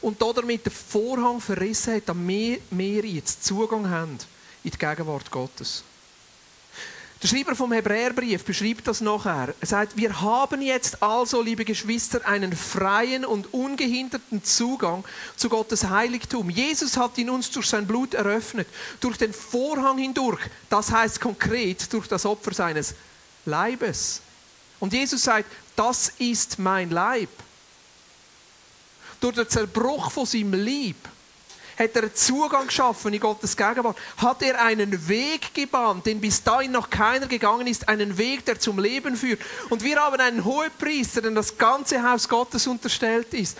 Und 0.00 0.20
damit 0.22 0.66
den 0.66 0.72
Vorhang 0.72 1.40
verrissen 1.40 1.94
hat, 1.94 2.08
damit 2.08 2.62
wir 2.70 3.04
jetzt 3.04 3.44
Zugang 3.44 3.88
haben 3.88 4.18
in 4.62 4.70
die 4.70 4.78
Gegenwart 4.78 5.30
Gottes. 5.30 5.82
Der 7.20 7.26
Schreiber 7.26 7.56
vom 7.56 7.72
Hebräerbrief 7.72 8.44
beschreibt 8.44 8.86
das 8.86 9.00
nachher. 9.00 9.52
Er 9.60 9.66
sagt, 9.66 9.96
wir 9.96 10.20
haben 10.20 10.62
jetzt 10.62 11.02
also, 11.02 11.42
liebe 11.42 11.64
Geschwister, 11.64 12.24
einen 12.24 12.54
freien 12.54 13.24
und 13.24 13.52
ungehinderten 13.52 14.44
Zugang 14.44 15.04
zu 15.34 15.48
Gottes 15.48 15.88
Heiligtum. 15.88 16.48
Jesus 16.48 16.96
hat 16.96 17.18
ihn 17.18 17.30
uns 17.30 17.50
durch 17.50 17.66
sein 17.66 17.88
Blut 17.88 18.14
eröffnet, 18.14 18.68
durch 19.00 19.18
den 19.18 19.32
Vorhang 19.32 19.98
hindurch. 19.98 20.40
Das 20.70 20.92
heißt 20.92 21.20
konkret 21.20 21.92
durch 21.92 22.06
das 22.06 22.24
Opfer 22.24 22.54
seines 22.54 22.94
Leibes. 23.44 24.20
Und 24.78 24.92
Jesus 24.92 25.24
sagt, 25.24 25.50
das 25.74 26.12
ist 26.18 26.60
mein 26.60 26.90
Leib. 26.90 27.30
Durch 29.20 29.34
den 29.34 29.48
Zerbruch 29.48 30.12
von 30.12 30.24
seinem 30.24 30.52
Leib 30.52 30.96
hat 31.78 31.94
er 31.96 32.12
Zugang 32.12 32.66
geschaffen 32.66 33.14
in 33.14 33.20
Gottes 33.20 33.56
Gegenwart, 33.56 33.96
hat 34.16 34.42
er 34.42 34.60
einen 34.60 35.08
Weg 35.08 35.54
gebahnt, 35.54 36.06
den 36.06 36.20
bis 36.20 36.42
dahin 36.42 36.72
noch 36.72 36.90
keiner 36.90 37.26
gegangen 37.26 37.66
ist, 37.66 37.88
einen 37.88 38.18
Weg, 38.18 38.44
der 38.44 38.58
zum 38.58 38.78
Leben 38.78 39.16
führt. 39.16 39.40
Und 39.70 39.84
wir 39.84 40.00
haben 40.00 40.20
einen 40.20 40.44
Hohepriester, 40.44 41.22
den 41.22 41.34
das 41.34 41.56
ganze 41.56 42.02
Haus 42.02 42.28
Gottes 42.28 42.66
unterstellt 42.66 43.32
ist. 43.32 43.56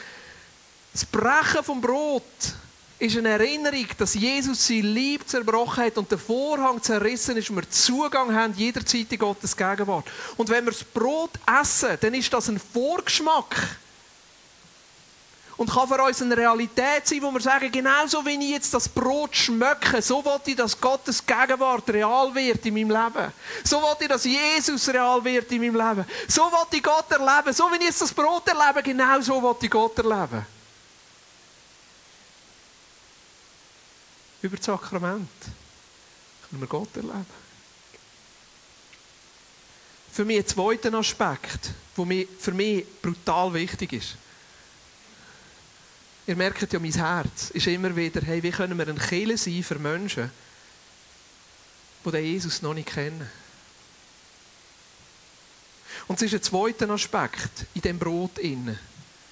Das 0.92 1.04
Brechen 1.04 1.62
vom 1.62 1.80
Brot 1.80 2.24
ist 2.98 3.16
eine 3.16 3.28
Erinnerung, 3.28 3.86
dass 3.96 4.14
Jesus 4.14 4.66
sein 4.66 4.82
Lieb 4.82 5.28
zerbrochen 5.28 5.84
hat 5.84 5.98
und 5.98 6.10
der 6.10 6.18
Vorhang 6.18 6.82
zerrissen 6.82 7.36
ist 7.36 7.48
und 7.50 7.56
wir 7.56 7.70
Zugang 7.70 8.34
haben 8.34 8.54
jederzeit 8.54 9.12
in 9.12 9.18
Gottes 9.18 9.56
Gegenwart. 9.56 10.06
Und 10.36 10.48
wenn 10.48 10.64
wir 10.64 10.72
das 10.72 10.82
Brot 10.82 11.30
essen, 11.60 11.96
dann 12.00 12.14
ist 12.14 12.32
das 12.32 12.48
ein 12.48 12.58
Vorgeschmack 12.58 13.78
und 15.58 15.68
kann 15.68 15.88
für 15.88 16.00
uns 16.00 16.22
eine 16.22 16.36
Realität 16.36 17.06
sein, 17.06 17.20
wo 17.20 17.32
wir 17.32 17.40
sagen, 17.40 17.70
genauso 17.70 18.24
wie 18.24 18.34
ich 18.34 18.50
jetzt 18.50 18.72
das 18.72 18.88
Brot 18.88 19.34
schmecke, 19.34 20.00
so 20.00 20.24
wollte 20.24 20.52
ich, 20.52 20.56
dass 20.56 20.80
Gottes 20.80 21.26
Gegenwart 21.26 21.90
real 21.90 22.32
wird 22.32 22.64
in 22.64 22.74
meinem 22.74 22.90
Leben. 22.90 23.32
So 23.64 23.82
wollte 23.82 24.04
ich, 24.04 24.08
dass 24.08 24.22
Jesus 24.22 24.88
real 24.88 25.22
wird 25.24 25.50
in 25.50 25.60
meinem 25.60 25.74
Leben. 25.74 26.08
So 26.28 26.42
wollte 26.42 26.76
ich 26.76 26.82
Gott 26.82 27.10
erleben. 27.10 27.52
So 27.52 27.64
wie 27.72 27.76
ich 27.76 27.86
jetzt 27.86 28.00
das 28.00 28.14
Brot 28.14 28.46
erlebe, 28.46 28.84
genau 28.84 29.20
so 29.20 29.42
wollte 29.42 29.66
ich 29.66 29.70
Gott 29.70 29.98
erleben. 29.98 30.46
Über 34.40 34.56
das 34.56 34.64
Sakrament 34.64 35.28
können 36.48 36.62
wir 36.62 36.68
Gott 36.68 36.94
erleben. 36.94 37.26
Für 40.12 40.24
mich 40.24 40.38
ein 40.38 40.46
zweiter 40.46 40.94
Aspekt, 40.94 41.72
der 41.96 42.26
für 42.38 42.52
mich 42.52 42.86
brutal 43.02 43.52
wichtig 43.54 43.92
ist. 43.94 44.16
Ihr 46.28 46.36
merkt 46.36 46.74
ja, 46.74 46.78
mein 46.78 46.92
Herz 46.92 47.48
ist 47.54 47.66
immer 47.68 47.96
wieder, 47.96 48.20
hey, 48.20 48.42
wie 48.42 48.50
können 48.50 48.76
wir 48.76 48.86
ein 48.86 48.98
Kirche 48.98 49.38
sein 49.38 49.62
für 49.62 49.78
Menschen, 49.78 50.30
die 52.04 52.16
Jesus 52.18 52.60
noch 52.60 52.74
nicht 52.74 52.90
kennen. 52.90 53.26
Und 56.06 56.16
es 56.16 56.30
ist 56.30 56.34
ein 56.34 56.42
zweiter 56.42 56.90
Aspekt 56.90 57.64
in 57.72 57.80
dem 57.80 57.98
Brot 57.98 58.36
innen, 58.40 58.78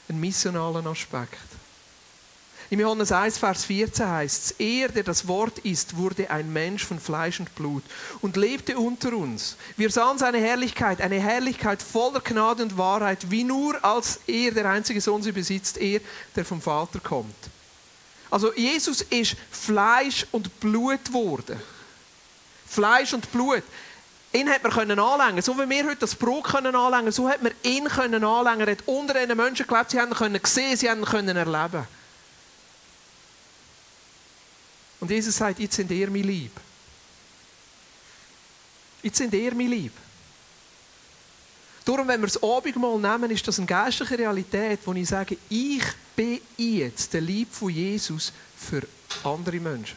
ein 0.08 0.18
missionaler 0.18 0.86
Aspekt. 0.86 1.55
Im 2.68 2.80
Johannes 2.80 3.12
1, 3.12 3.38
Vers 3.38 3.64
14 3.64 4.08
heißt 4.08 4.44
es, 4.44 4.50
er, 4.58 4.88
der 4.88 5.04
das 5.04 5.28
Wort 5.28 5.58
ist, 5.60 5.96
wurde 5.96 6.30
ein 6.30 6.52
Mensch 6.52 6.84
von 6.84 6.98
Fleisch 6.98 7.38
und 7.38 7.54
Blut 7.54 7.84
und 8.22 8.36
lebte 8.36 8.76
unter 8.76 9.12
uns. 9.12 9.56
Wir 9.76 9.88
sahen 9.90 10.18
seine 10.18 10.38
Herrlichkeit, 10.38 11.00
eine 11.00 11.20
Herrlichkeit 11.20 11.80
voller 11.80 12.20
Gnade 12.20 12.64
und 12.64 12.76
Wahrheit, 12.76 13.30
wie 13.30 13.44
nur 13.44 13.84
als 13.84 14.18
er, 14.26 14.50
der 14.50 14.68
einzige 14.68 15.00
Sohn, 15.00 15.22
sie 15.22 15.30
besitzt, 15.30 15.78
er, 15.78 16.00
der 16.34 16.44
vom 16.44 16.60
Vater 16.60 16.98
kommt. 16.98 17.36
Also 18.30 18.52
Jesus 18.54 19.02
ist 19.02 19.36
Fleisch 19.52 20.26
und 20.32 20.58
Blut 20.58 21.04
geworden. 21.04 21.60
Fleisch 22.66 23.12
und 23.12 23.30
Blut. 23.30 23.62
Ihn 24.32 24.50
hat 24.50 24.64
man 24.64 24.72
können 24.72 24.98
anlängen. 24.98 25.40
So 25.40 25.56
wie 25.56 25.68
wir 25.68 25.84
heute 25.84 26.00
das 26.00 26.16
Brot 26.16 26.44
können 26.44 26.74
anlängen, 26.74 27.12
so 27.12 27.28
hat 27.28 27.42
man 27.42 27.52
ihn 27.62 27.84
können 27.84 28.24
anlängen. 28.24 28.66
Er 28.66 28.72
hat 28.72 28.86
unter 28.86 29.14
den 29.14 29.36
Menschen 29.36 29.68
gelebt, 29.68 29.90
sie 29.90 30.00
haben 30.00 30.10
ihn 30.10 30.16
können 30.16 30.40
sehen, 30.44 30.76
sie 30.76 30.90
haben 30.90 31.00
ihn 31.00 31.06
können 31.06 31.36
erleben. 31.36 31.86
Und 35.06 35.12
Jesus 35.12 35.36
sagt, 35.36 35.60
jetzt 35.60 35.76
sind 35.76 35.88
ihr 35.92 36.10
mein 36.10 36.24
Lieb. 36.24 36.50
Jetzt 39.04 39.18
sind 39.18 39.32
ihr 39.34 39.54
mein 39.54 39.68
Lieb. 39.68 39.92
Darum, 41.84 42.08
wenn 42.08 42.20
wir 42.20 42.26
das 42.26 42.42
Abendmahl 42.42 42.98
nehmen, 42.98 43.30
ist 43.30 43.46
das 43.46 43.60
eine 43.60 43.68
geistliche 43.68 44.18
Realität, 44.18 44.80
wo 44.84 44.92
ich 44.94 45.08
sage, 45.08 45.36
ich 45.48 45.84
bin 46.16 46.40
jetzt 46.56 47.12
der 47.12 47.20
Lieb 47.20 47.52
von 47.52 47.70
Jesus 47.70 48.32
für 48.56 48.82
andere 49.22 49.60
Menschen. 49.60 49.96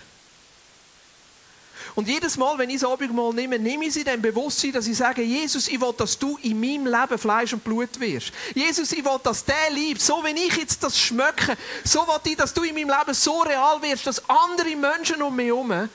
Und 1.96 2.08
jedes 2.08 2.38
Mal, 2.38 2.58
wenn 2.58 2.70
ich 2.70 2.82
das 2.82 2.90
Abendmahl 2.90 3.34
nehme, 3.34 3.60
nehme 3.60 3.86
ich 3.86 3.94
sie 3.94 4.04
dem 4.04 4.22
Bewusstsein, 4.22 4.72
dass 4.72 4.88
ich 4.88 4.98
sage, 4.98 5.22
Jesus, 5.22 5.68
ich 5.68 5.80
will, 5.80 5.94
dass 5.98 6.18
du 6.18 6.38
in 6.42 6.60
meinem 6.60 6.86
Leben 6.86 7.18
Fleisch 7.18 7.54
und 7.54 7.64
Blut 7.64 8.00
wirst. 8.00 8.32
Jesus, 8.54 8.92
ich 8.92 9.04
will, 9.04 9.20
dass 9.24 9.44
der 9.44 9.72
liebt, 9.72 10.02
so 10.02 10.24
wenn 10.24 10.38
ich 10.38 10.56
jetzt 10.56 10.84
das 10.84 11.00
schmecke, 11.00 11.58
so 11.84 12.02
will 12.02 12.32
ich, 12.32 12.38
dass 12.38 12.54
du 12.54 12.64
in 12.64 12.76
meinem 12.76 12.90
Leben 12.90 13.14
so 13.14 13.42
real 13.42 13.82
wirst, 13.82 14.08
dass 14.08 14.22
andere 14.30 14.76
Menschen 14.76 15.22
um 15.22 15.36
mich 15.36 15.48
herum 15.48 15.90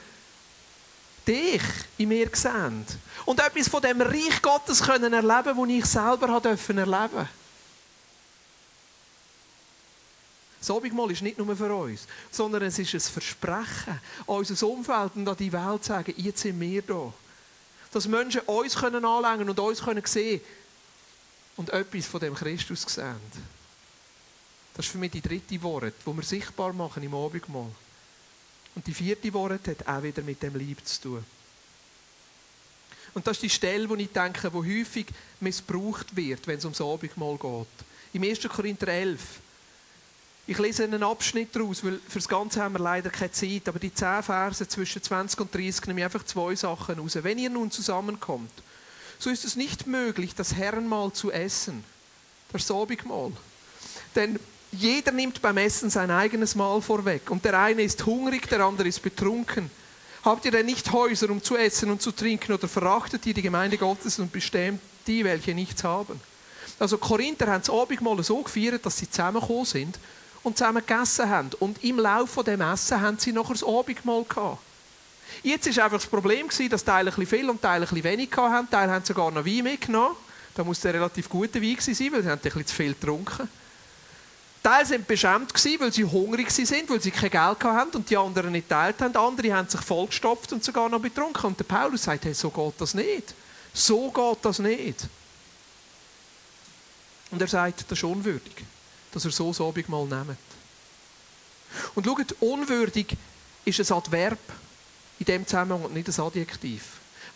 dich 1.26 1.62
in 1.96 2.09
mir 2.09 2.28
sehen. 2.33 2.85
Und 3.24 3.40
etwas 3.40 3.68
von 3.68 3.80
dem 3.80 4.00
Reich 4.00 4.42
Gottes 4.42 4.83
können 4.83 5.12
erleben, 5.12 5.57
das 5.57 5.68
ich 5.68 5.85
selber 5.87 6.28
erleben 6.28 6.85
durfte. 6.85 7.28
Das 10.66 10.74
Abendmahl 10.74 11.11
ist 11.11 11.20
nicht 11.20 11.37
nur 11.37 11.55
für 11.55 11.74
uns, 11.74 12.07
sondern 12.31 12.62
es 12.62 12.79
ist 12.79 12.94
ein 12.94 13.00
Versprechen 13.00 14.00
an 14.27 14.35
unser 14.35 14.66
Umfeld 14.66 15.11
und 15.14 15.29
an 15.29 15.37
die 15.37 15.53
Welt 15.53 15.85
zu 15.85 15.88
sagen, 15.88 16.14
jetzt 16.16 16.40
sind 16.40 16.59
wir 16.59 16.81
da. 16.81 17.12
Dass 17.92 18.09
Menschen 18.09 18.40
uns 18.46 18.74
können 18.74 19.05
anlängen 19.05 19.50
und 19.50 19.61
uns 19.61 19.83
können 19.83 20.03
sehen 20.07 20.40
und 21.59 21.68
etwas 21.68 22.07
von 22.07 22.18
dem 22.18 22.35
Christus 22.35 22.81
sehen. 22.81 23.20
Das 24.74 24.87
ist 24.87 24.92
für 24.92 24.96
mich 24.96 25.11
die 25.11 25.20
dritte 25.20 25.61
Worte, 25.61 25.92
die 26.07 26.16
wir 26.16 26.22
sichtbar 26.22 26.72
machen 26.72 27.03
im 27.03 27.14
Abendmahl. 27.14 27.70
Und 28.74 28.87
die 28.87 28.94
vierte 28.94 29.35
Worte 29.35 29.72
hat 29.72 29.87
auch 29.87 30.03
wieder 30.03 30.22
mit 30.22 30.42
dem 30.42 30.57
Lieb 30.57 30.79
zu 30.87 31.03
tun. 31.03 31.24
Und 33.12 33.27
das 33.27 33.37
ist 33.37 33.42
die 33.42 33.50
Stelle, 33.50 33.87
wo 33.87 33.96
ich 33.96 34.11
denke, 34.11 34.50
wo 34.50 34.64
häufig 34.64 35.09
missbraucht 35.40 36.16
wird, 36.16 36.46
wenn 36.46 36.57
es 36.57 36.64
ums 36.64 36.81
Abendmahl 36.81 37.37
geht. 37.37 38.14
Im 38.14 38.22
1. 38.22 38.48
Korinther 38.48 38.88
11 38.88 39.20
ich 40.46 40.59
lese 40.59 40.85
einen 40.85 41.02
Abschnitt 41.02 41.57
daraus, 41.57 41.83
weil 41.83 41.98
für 42.07 42.18
das 42.18 42.28
Ganze 42.28 42.62
haben 42.62 42.74
wir 42.74 42.80
leider 42.80 43.09
keine 43.09 43.33
Zeit, 43.33 43.66
aber 43.66 43.78
die 43.78 43.94
zehn 43.94 44.22
Verse 44.22 44.68
zwischen 44.68 45.02
20 45.02 45.40
und 45.40 45.54
30 45.54 45.87
nehme 45.87 46.00
ich 46.00 46.04
einfach 46.04 46.24
zwei 46.24 46.54
Sachen 46.54 46.98
raus. 46.98 47.16
Wenn 47.22 47.38
ihr 47.38 47.48
nun 47.48 47.70
zusammenkommt, 47.70 48.52
so 49.18 49.30
ist 49.30 49.44
es 49.44 49.57
nicht 49.57 49.87
möglich, 49.87 50.35
das 50.35 50.54
Herrenmahl 50.54 51.12
zu 51.12 51.33
essen, 51.33 51.83
das 52.52 52.70
Abendmahl. 52.70 53.33
Denn 54.14 54.38
jeder 54.70 55.12
nimmt 55.12 55.40
beim 55.40 55.57
Essen 55.57 55.88
sein 55.88 56.11
eigenes 56.11 56.54
Mahl 56.54 56.83
vorweg 56.83 57.30
und 57.30 57.44
der 57.44 57.59
eine 57.59 57.83
ist 57.83 58.04
hungrig, 58.04 58.46
der 58.48 58.61
andere 58.61 58.88
ist 58.88 59.00
betrunken. 59.00 59.70
Habt 60.24 60.44
ihr 60.44 60.50
denn 60.50 60.66
nicht 60.66 60.90
Häuser, 60.92 61.30
um 61.30 61.42
zu 61.42 61.57
essen 61.57 61.90
und 61.90 62.02
zu 62.02 62.12
trinken 62.12 62.52
oder 62.52 62.68
verachtet 62.68 63.24
ihr 63.24 63.35
die 63.35 63.42
Gemeinde 63.42 63.78
Gottes 63.78 64.18
und 64.18 64.33
bestimmt 64.33 64.80
die, 65.07 65.24
welche 65.24 65.54
nichts 65.54 65.85
haben? 65.85 66.20
Also 66.78 66.98
Korinther 66.98 67.46
haben 67.46 67.61
das 67.61 67.70
Abendmahl 67.70 68.22
so 68.22 68.42
gefeiert, 68.42 68.85
dass 68.85 68.98
sie 68.98 69.09
zusammengekommen 69.09 69.64
sind 69.64 69.98
und 70.44 70.57
zusammen 70.57 70.85
gegessen 70.87 71.28
haben. 71.28 71.50
Und 71.59 71.83
im 71.83 71.98
Laufe 71.98 72.44
von 72.44 72.46
Essen 72.46 73.00
haben 73.00 73.18
sie 73.18 73.33
noch 73.33 73.50
das 73.50 73.64
Abendmahl 73.64 74.24
gehabt. 74.24 74.59
Jetzt 75.42 75.76
war 75.76 75.85
einfach 75.85 75.98
das 75.98 76.07
Problem, 76.07 76.48
dass 76.70 76.85
Teile 76.85 77.12
ein 77.16 77.26
viel 77.26 77.50
und 77.50 77.61
Teile 77.61 77.88
ein 77.90 78.04
wenig 78.04 78.30
hatten. 78.37 78.70
Teile 78.70 78.92
haben 78.92 79.04
sogar 79.04 79.30
noch 79.30 79.44
Wein 79.44 79.64
mitgenommen. 79.64 80.16
Da 80.54 80.62
muss 80.62 80.80
der 80.80 80.94
relativ 80.94 81.28
guter 81.28 81.61
Wein 81.61 81.76
sein, 81.80 82.12
weil 82.12 82.22
sie 82.22 82.30
ein 82.30 82.38
bisschen 82.38 82.66
zu 82.66 82.74
viel 82.74 82.94
getrunken 82.94 83.48
Teile 84.62 84.88
waren 84.88 85.04
beschämt, 85.04 85.52
weil 85.80 85.92
sie 85.92 86.04
hungrig 86.04 86.48
waren, 86.48 86.88
weil 86.88 87.00
sie 87.00 87.11
kein 87.11 87.30
Geld 87.30 87.64
hatten 87.64 87.96
und 87.98 88.09
die 88.09 88.16
anderen 88.16 88.52
nicht 88.52 88.66
teilt 88.66 88.98
haben. 89.02 89.14
Andere 89.14 89.52
haben 89.52 89.68
sich 89.68 89.80
vollgestopft 89.83 90.54
und 90.54 90.64
sogar 90.64 90.88
noch 90.88 91.00
betrunken. 91.00 91.48
Und 91.48 91.59
der 91.59 91.64
Paulus 91.64 92.04
sagt, 92.04 92.24
hey, 92.24 92.33
so 92.33 92.48
geht 92.48 92.72
das 92.78 92.94
nicht. 92.94 93.35
So 93.74 94.11
geht 94.11 94.38
das 94.42 94.61
nicht. 94.61 95.07
Und 97.30 97.42
er 97.42 97.48
sagt, 97.48 97.85
das 97.90 97.98
ist 97.98 98.04
unwürdig 98.04 98.64
dass 99.14 99.24
er 99.24 99.31
so 99.31 99.48
das 99.48 99.61
Abendmahl 99.61 100.07
nimmt. 100.07 100.37
Und 101.94 102.05
schaut, 102.05 102.35
unwürdig 102.40 103.16
ist 103.64 103.81
ein 103.81 103.96
Adverb 103.96 104.38
in 105.18 105.27
dem 105.27 105.46
Zusammenhang 105.46 105.85
und 105.85 105.94
nicht 105.94 106.09
ein 106.09 106.24
Adjektiv. 106.24 106.83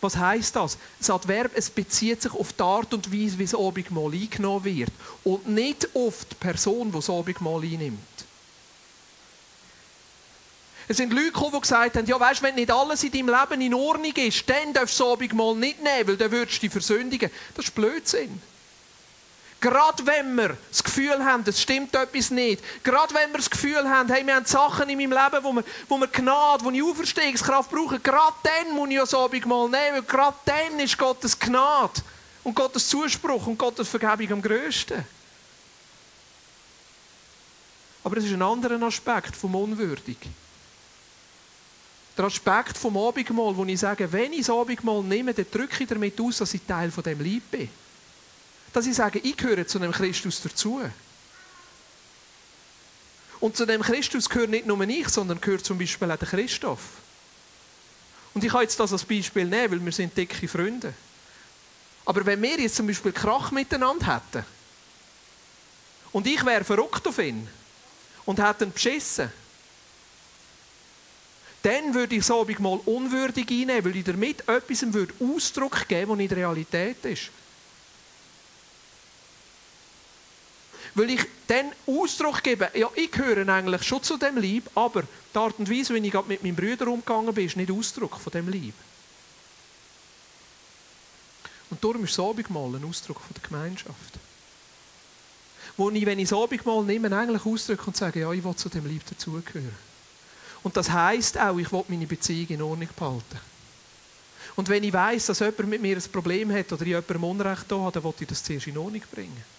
Was 0.01 0.17
heißt 0.17 0.55
das? 0.55 0.79
Das 0.99 1.11
Adverb 1.11 1.53
es 1.55 1.71
bezieht 1.71 2.23
sich 2.23 2.33
auf 2.33 2.53
die 2.53 2.63
Art 2.63 2.93
und 2.95 3.13
Weise, 3.13 3.39
wie 3.39 3.45
das 3.45 3.55
Abendmahl 3.55 4.13
eingenommen 4.13 4.65
wird 4.65 4.91
und 5.25 5.49
nicht 5.49 5.89
auf 5.95 6.25
die 6.25 6.35
Person, 6.37 6.89
die 6.93 6.99
das 6.99 7.11
Abendmahl 7.11 7.63
einnimmt. 7.63 7.99
Es 10.91 10.97
sind 10.97 11.13
Leute 11.13 11.33
gekommen, 11.33 11.53
die 11.55 11.61
gesagt 11.61 11.97
haben, 11.97 12.07
ja 12.07 12.19
weißt, 12.19 12.43
wenn 12.43 12.55
nicht 12.55 12.71
alles 12.71 13.03
in 13.03 13.13
deinem 13.13 13.29
Leben 13.29 13.61
in 13.61 13.75
Ordnung 13.75 14.13
ist, 14.17 14.49
dann 14.49 14.73
darfst 14.73 14.99
du 14.99 15.05
das 15.05 15.13
Abendmahl 15.13 15.55
nicht 15.57 15.83
nehmen, 15.83 16.09
weil 16.09 16.17
dann 16.17 16.31
würdest 16.31 16.59
du 16.59 16.61
dich 16.63 16.73
versündigen. 16.73 17.31
Das 17.55 17.67
ist 17.67 17.75
Blödsinn. 17.75 18.41
Gerade 19.61 20.07
wenn 20.07 20.37
wir 20.37 20.57
das 20.71 20.85
Gefühl 20.85 21.25
haben, 21.25 21.43
es 21.45 21.61
stimmt 21.61 21.93
etwas 21.95 22.31
nicht. 22.31 22.63
Gerade 22.85 23.13
wenn 23.15 23.31
wir 23.33 23.39
das 23.39 23.51
Gefühl 23.51 23.89
haben, 23.89 24.09
hey, 24.09 24.25
wir 24.25 24.37
haben 24.37 24.47
Sachen 24.47 24.89
in 24.89 24.99
meinem 24.99 25.11
Leben, 25.11 25.45
wo 25.45 25.53
wir, 25.53 25.65
wo 25.89 25.99
wir 25.99 26.07
Gnade, 26.07 26.65
wo 26.65 26.71
ich 26.71 26.83
Auferstehungskraft 26.83 27.69
brauche. 27.69 27.99
Gerade 27.99 28.37
dann 28.45 28.75
muss 28.75 28.89
ich 28.89 28.99
das 28.99 29.15
Abendmahl 29.15 29.69
nehmen, 29.69 29.95
weil 29.95 30.03
gerade 30.03 30.37
dann 30.45 30.79
ist 30.79 30.97
Gottes 30.97 31.37
Gnade 31.37 32.01
und 32.45 32.55
Gottes 32.55 32.89
Zuspruch 32.89 33.49
und 33.49 33.59
Gottes 33.59 33.89
Vergebung 33.89 34.35
am 34.35 34.43
grössten. 34.43 35.05
Aber 38.05 38.17
es 38.17 38.25
ist 38.25 38.33
ein 38.33 38.43
anderer 38.43 38.81
Aspekt 38.83 39.35
vom 39.35 39.57
Unwürdig. 39.57 40.19
Der 42.17 42.25
Aspekt 42.27 42.79
vom 42.79 42.97
Abendmahl, 42.97 43.57
wo 43.57 43.65
ich 43.65 43.81
sage, 43.81 44.11
wenn 44.13 44.33
ich 44.33 44.47
das 44.47 44.51
Abendmahl 44.51 45.03
nehme, 45.03 45.35
dann 45.35 45.47
drücke 45.51 45.83
ich 45.83 45.89
damit 45.89 46.21
aus, 46.21 46.39
dass 46.39 46.55
ich 46.55 46.63
Teil 46.63 46.93
von 46.93 47.03
dem 47.03 47.21
Leib 47.21 47.43
bin. 47.51 47.69
Dass 48.79 48.87
ich 48.87 48.95
sage, 48.95 49.19
ich 49.19 49.37
gehöre 49.37 49.67
zu 49.67 49.81
einem 49.81 49.91
Christus 49.91 50.41
dazu. 50.41 50.81
Und 53.41 53.57
zu 53.57 53.67
dem 53.67 53.83
Christus 53.83 54.29
gehört 54.29 54.51
nicht 54.51 54.67
nur 54.67 54.81
ich, 54.83 55.09
sondern 55.09 55.41
gehört 55.41 55.65
zum 55.65 55.77
Beispiel 55.77 56.09
auch 56.13 56.17
der 56.17 56.29
Christoph. 56.29 56.85
Und 58.35 58.45
ich 58.45 58.53
kann 58.53 58.63
jetzt 58.63 58.79
das 58.79 58.93
als 58.93 59.05
Beispiel 59.05 59.47
nehmen, 59.47 59.73
weil 59.73 59.85
wir 59.85 59.91
sind 59.91 60.17
dicke 60.17 60.47
Freunde. 60.47 60.95
Aber 62.05 62.25
wenn 62.25 62.41
wir 62.41 62.61
jetzt 62.61 62.77
zum 62.77 62.87
Beispiel 62.87 63.11
Krach 63.11 63.51
miteinander 63.51 64.15
hätten 64.15 64.47
und 66.13 66.29
ich 66.29 66.47
wäre 66.47 66.63
verrückt 66.63 67.05
auf 67.09 67.19
ihn 67.19 67.49
und 68.27 68.41
hätte 68.41 68.65
ihn 68.65 68.71
beschissen, 68.71 69.33
dann 71.63 71.93
würde 71.93 72.15
ich 72.15 72.25
das 72.25 72.59
mal 72.61 72.79
unwürdig 72.85 73.51
einnehmen, 73.51 73.87
weil 73.87 73.97
ich 73.97 74.05
damit 74.05 74.49
etwas 74.49 74.87
Ausdruck 75.19 75.89
geben 75.89 76.11
würde, 76.11 76.11
was 76.11 76.17
nicht 76.19 76.33
Realität 76.33 77.05
ist. 77.07 77.31
Weil 80.99 81.11
ich 81.11 81.27
dann 81.47 81.71
Ausdruck 81.87 82.43
gebe, 82.43 82.73
ja, 82.75 82.91
ich 82.97 83.13
gehöre 83.13 83.49
eigentlich 83.49 83.85
schon 83.85 84.03
zu 84.03 84.17
dem 84.17 84.37
Lieb, 84.37 84.69
aber 84.75 85.05
die 85.33 85.39
Art 85.39 85.57
und 85.57 85.71
Weise, 85.71 85.95
wie 85.95 86.05
ich 86.05 86.13
mit 86.27 86.43
meinem 86.43 86.57
Bruder 86.57 86.89
umgegangen 86.89 87.33
bin, 87.33 87.47
ist 87.47 87.57
nicht 87.57 87.71
Ausdruck 87.71 88.17
von 88.19 88.33
dem 88.33 88.49
Lieb. 88.49 88.75
Und 91.71 91.85
darum 91.85 92.03
ist 92.03 92.19
das 92.19 92.25
Abendmahl 92.25 92.75
ein 92.75 92.85
Ausdruck 92.85 93.21
von 93.21 93.33
der 93.33 93.49
Gemeinschaft. 93.49 94.19
Wo 95.77 95.89
ich, 95.89 96.05
wenn 96.05 96.19
ich 96.19 96.29
das 96.29 96.37
Abendmahl 96.37 96.83
nehme, 96.83 97.17
eigentlich 97.17 97.47
ausdrücke 97.47 97.85
und 97.87 97.97
sage, 97.97 98.19
ja, 98.19 98.33
ich 98.33 98.43
will 98.43 98.57
zu 98.57 98.69
dem 98.69 98.87
Lieb 98.89 99.07
dazugehören. 99.09 99.77
Und 100.65 100.77
das 100.77 100.91
heisst 100.91 101.39
auch, 101.39 101.59
ich 101.59 101.71
will 101.71 101.85
meine 101.87 102.09
Beziehung 102.09 102.49
in 102.49 102.63
Ordnung 102.63 102.89
behalten. 102.97 103.39
Und 104.57 104.69
wenn 104.69 104.83
ich 104.83 104.93
weiß, 104.93 105.27
dass 105.27 105.39
jemand 105.39 105.69
mit 105.69 105.81
mir 105.81 105.97
ein 105.97 106.11
Problem 106.11 106.53
hat 106.53 106.73
oder 106.73 106.83
ich 106.83 106.89
jemandem 106.89 107.23
Unrecht 107.23 107.67
da 107.69 107.77
habe, 107.77 107.93
dann 107.93 108.03
will 108.03 108.15
ich 108.19 108.27
das 108.27 108.43
zuerst 108.43 108.67
in 108.67 108.79
Ordnung 108.79 109.03
bringen. 109.13 109.58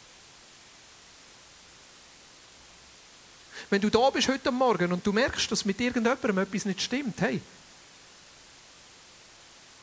Wenn 3.69 3.81
du 3.81 3.89
da 3.89 4.09
bist 4.09 4.27
heute 4.27 4.51
Morgen 4.51 4.91
und 4.91 5.05
du 5.05 5.13
merkst, 5.13 5.51
dass 5.51 5.65
mit 5.65 5.79
irgendjemandem 5.79 6.39
etwas 6.39 6.65
nicht 6.65 6.81
stimmt, 6.81 7.21
hey, 7.21 7.39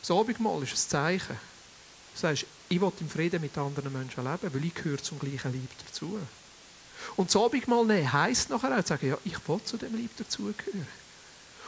das 0.01 0.11
Abendmahl 0.11 0.63
ist 0.63 0.73
ein 0.73 0.91
Zeichen. 0.91 1.37
Du 2.15 2.21
sagst, 2.21 2.47
ich 2.69 2.81
will 2.81 2.93
im 3.01 3.09
Frieden 3.09 3.41
mit 3.41 3.57
anderen 3.57 3.93
Menschen 3.93 4.25
leben, 4.25 4.55
weil 4.55 4.65
ich 4.65 4.75
gehöre 4.75 5.03
zum 5.03 5.19
gleichen 5.19 5.53
Lieb 5.53 5.71
dazu. 5.87 6.19
Und 7.15 7.29
das 7.29 7.41
Abendmahl 7.41 7.85
nehmen 7.85 8.13
heisst 8.13 8.51
nachher 8.51 8.77
auch 8.77 8.83
zu 8.83 8.89
sagen, 8.89 9.09
ja, 9.09 9.19
ich 9.25 9.49
will 9.49 9.61
zu 9.65 9.77
dem 9.77 9.95
Lieb 9.95 10.17
dazugehören. 10.17 10.87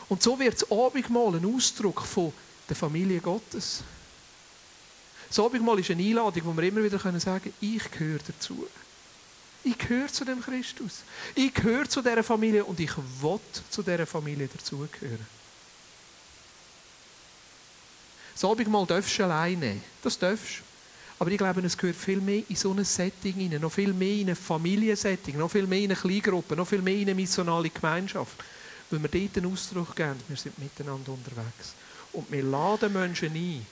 Und 0.09 0.23
so 0.23 0.39
wird 0.39 0.55
das 0.55 0.71
Abendmahl 0.71 1.37
ein 1.37 1.55
Ausdruck 1.55 2.03
von 2.03 2.33
der 2.69 2.77
Familie 2.77 3.21
Gottes. 3.21 3.83
Das 5.29 5.39
Abendmahl 5.39 5.79
ist 5.79 5.91
eine 5.91 6.03
Einladung, 6.03 6.43
wo 6.47 6.57
wir 6.57 6.65
immer 6.65 6.83
wieder 6.83 6.99
sagen 6.99 7.21
können, 7.21 7.55
ich 7.61 7.91
gehöre 7.91 8.21
dazu. 8.27 8.67
Ich 9.69 9.77
gehöre 9.77 10.09
zu 10.09 10.25
dem 10.25 10.41
Christus. 10.41 11.03
Ich 11.35 11.53
gehöre 11.53 11.87
zu 11.87 12.01
dieser 12.01 12.23
Familie 12.23 12.65
und 12.65 12.81
ich 12.81 12.97
will 12.97 13.41
zu 13.69 13.83
dieser 13.83 14.07
Familie 14.07 14.49
dazugehören. 14.49 15.27
Das 18.33 18.45
Abendmahl 18.45 18.87
darfst 18.87 19.19
du 19.19 19.25
alleine. 19.25 19.81
Das 20.03 20.19
darfst 20.19 20.63
Aber 21.19 21.31
ich 21.31 21.37
glaube, 21.37 21.61
es 21.61 21.77
gehört 21.77 21.97
viel 21.97 22.21
mehr 22.21 22.43
in 22.49 22.57
so 22.57 22.73
ein 22.73 22.83
Setting 22.83 23.35
hinein, 23.35 23.61
noch 23.61 23.73
viel 23.73 23.93
mehr 23.93 24.15
in 24.15 24.31
ein 24.31 24.37
Familiensetting, 24.37 25.37
noch 25.37 25.51
viel 25.51 25.67
mehr 25.67 25.81
in 25.81 25.91
eine 25.91 26.01
Kleingruppe, 26.01 26.57
noch 26.57 26.69
viel 26.69 26.81
mehr 26.81 26.95
in 26.95 27.03
eine 27.03 27.15
missionale 27.15 27.69
Gemeinschaft. 27.69 28.43
Weil 28.91 29.03
wir 29.03 29.09
dort 29.09 29.37
einen 29.37 29.53
Ausdruck 29.53 29.95
geben, 29.95 30.21
wir 30.29 30.37
sind 30.37 30.59
miteinander 30.59 31.13
unterwegs. 31.13 31.75
Und 32.13 32.31
wir 32.33 32.43
laden 32.43 32.93
Menschen 32.93 33.35
ein, 33.35 33.67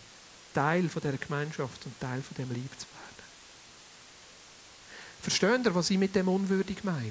Teil 0.53 0.83
dieser 0.83 1.17
Gemeinschaft 1.17 1.87
und 1.87 1.99
Teil 1.99 2.21
von 2.21 2.37
dem 2.37 2.53
Lieb 2.53 2.71
zu. 2.77 2.87
Versteht 5.27 5.67
ihr, 5.67 5.75
was 5.75 5.91
ich 5.91 5.99
mit 5.99 6.15
dem 6.15 6.29
unwürdig 6.29 6.85
meine? 6.85 7.11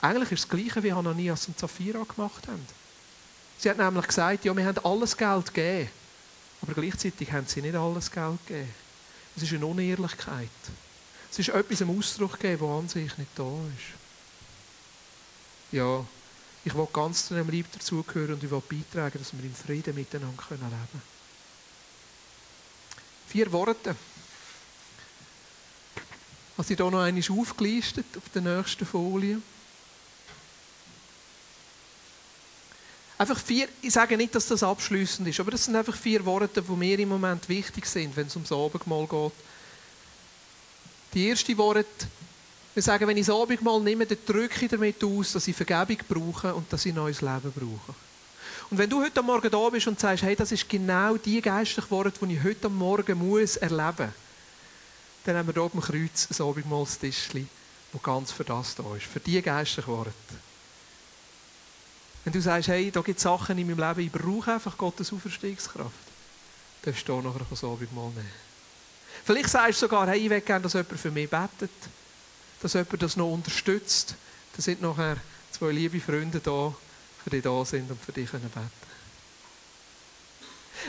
Eigentlich 0.00 0.32
ist 0.32 0.38
es 0.38 0.48
das 0.48 0.58
Gleiche, 0.58 0.82
wie 0.82 0.90
Hananias 0.90 1.46
und 1.46 1.58
Sapphira 1.58 2.02
gemacht 2.02 2.48
haben. 2.48 2.66
Sie 3.58 3.68
hat 3.68 3.76
nämlich 3.76 4.06
gesagt, 4.06 4.46
ja, 4.46 4.56
wir 4.56 4.64
haben 4.64 4.82
alles 4.82 5.14
Geld 5.14 5.52
gegeben. 5.52 5.90
Aber 6.62 6.72
gleichzeitig 6.72 7.30
haben 7.30 7.46
sie 7.46 7.60
nicht 7.60 7.74
alles 7.74 8.10
Geld 8.10 8.46
gegeben. 8.46 8.72
Es 9.36 9.42
ist 9.42 9.52
eine 9.52 9.66
Unehrlichkeit. 9.66 10.48
Es 11.30 11.38
ist 11.38 11.50
etwas 11.50 11.82
im 11.82 11.90
Ausdruck 11.90 12.40
gegeben, 12.40 12.66
das 12.66 12.78
an 12.78 12.88
sich 12.88 13.18
nicht 13.18 13.30
da 13.34 13.52
ist. 13.76 13.98
Ja, 15.72 16.06
ich 16.64 16.74
will 16.74 16.88
ganz 16.90 17.26
zu 17.26 17.34
dem 17.34 17.50
Lieb 17.50 17.70
dazugehören 17.70 18.36
und 18.36 18.44
ich 18.44 18.50
will 18.50 18.62
beitragen, 18.66 19.18
dass 19.18 19.34
wir 19.34 19.44
in 19.44 19.54
Frieden 19.54 19.94
miteinander 19.94 20.42
leben 20.48 20.70
können. 20.70 21.02
Vier 23.28 23.52
Worte. 23.52 23.94
Was 26.56 26.70
ich 26.70 26.76
hier 26.76 26.90
noch 26.90 27.00
einmal 27.00 27.22
aufgelistet 27.40 28.06
auf 28.16 28.28
der 28.32 28.42
nächsten 28.42 28.86
Folie. 28.86 29.40
Einfach 33.16 33.38
vier, 33.38 33.68
ich 33.80 33.92
sage 33.92 34.16
nicht, 34.16 34.34
dass 34.34 34.48
das 34.48 34.62
abschließend 34.62 35.28
ist, 35.28 35.38
aber 35.40 35.52
das 35.52 35.64
sind 35.64 35.76
einfach 35.76 35.96
vier 35.96 36.24
Worte, 36.24 36.62
die 36.62 36.72
mir 36.72 36.98
im 36.98 37.08
Moment 37.08 37.48
wichtig 37.48 37.86
sind, 37.86 38.16
wenn 38.16 38.26
es 38.26 38.34
ums 38.34 38.50
Abendmahl 38.50 39.06
geht. 39.06 39.32
Die 41.14 41.28
erste 41.28 41.56
Worte, 41.56 41.86
wir 42.74 42.82
sagen, 42.82 43.06
wenn 43.06 43.16
ich 43.16 43.26
das 43.26 43.34
Abendmahl 43.34 43.80
nehme, 43.80 44.04
dann 44.04 44.18
drücke 44.26 44.64
ich 44.64 44.70
damit 44.70 45.02
aus, 45.02 45.32
dass 45.32 45.46
ich 45.46 45.56
Vergebung 45.56 45.98
brauche 46.08 46.54
und 46.54 46.72
dass 46.72 46.86
ich 46.86 46.94
neues 46.94 47.20
Leben 47.20 47.52
brauche. 47.52 47.94
Und 48.70 48.78
wenn 48.78 48.90
du 48.90 49.00
heute 49.00 49.22
Morgen 49.22 49.50
da 49.50 49.68
bist 49.68 49.86
und 49.86 50.00
sagst, 50.00 50.24
hey, 50.24 50.34
das 50.34 50.50
ist 50.50 50.68
genau 50.68 51.16
die 51.16 51.40
geistliche 51.40 51.90
Worte, 51.90 52.26
die 52.26 52.34
ich 52.34 52.42
heute 52.42 52.68
Morgen 52.68 53.18
muss 53.18 53.56
erleben 53.56 54.06
muss, 54.06 54.23
dann 55.24 55.36
haben 55.36 55.46
wir 55.46 55.54
hier 55.54 55.62
auf 55.62 55.72
dem 55.72 55.80
Kreuz 55.80 56.28
ein 56.30 56.46
Abendmahlstischchen, 56.46 57.48
das 57.92 58.02
ganz 58.02 58.32
für 58.32 58.44
das 58.44 58.74
da 58.74 58.96
ist, 58.96 59.06
für 59.06 59.20
die 59.20 59.40
geistlichen 59.40 59.88
Worte. 59.88 60.12
Wenn 62.24 62.32
du 62.32 62.40
sagst, 62.40 62.68
hey, 62.68 62.90
da 62.90 63.00
gibt 63.00 63.18
es 63.18 63.22
Sachen 63.22 63.58
in 63.58 63.66
meinem 63.66 63.78
Leben, 63.78 64.00
ich 64.00 64.12
brauche 64.12 64.52
einfach 64.52 64.76
Gottes 64.76 65.12
Auferstehungskraft, 65.12 65.92
dann 66.82 66.92
darfst 66.92 67.08
du 67.08 67.20
nachher 67.20 67.46
das 67.48 67.64
Abendmahl 67.64 68.10
nehmen. 68.10 68.44
Vielleicht 69.24 69.48
sagst 69.48 69.80
du 69.80 69.86
sogar, 69.86 70.06
hey, 70.08 70.18
ich 70.18 70.30
will 70.30 70.40
gerne, 70.40 70.62
dass 70.62 70.74
jemand 70.74 71.00
für 71.00 71.10
mich 71.10 71.30
betet, 71.30 71.70
dass 72.60 72.72
jemand 72.74 73.02
das 73.02 73.16
noch 73.16 73.32
unterstützt. 73.32 74.16
Da 74.56 74.62
sind 74.62 74.82
nachher 74.82 75.16
zwei 75.52 75.70
liebe 75.70 76.00
Freunde 76.00 76.40
da, 76.40 76.74
für 77.22 77.30
die 77.30 77.40
da 77.40 77.64
sind 77.64 77.90
und 77.90 78.00
für 78.02 78.12
dich 78.12 78.30
beten 78.30 78.50
können 78.52 78.93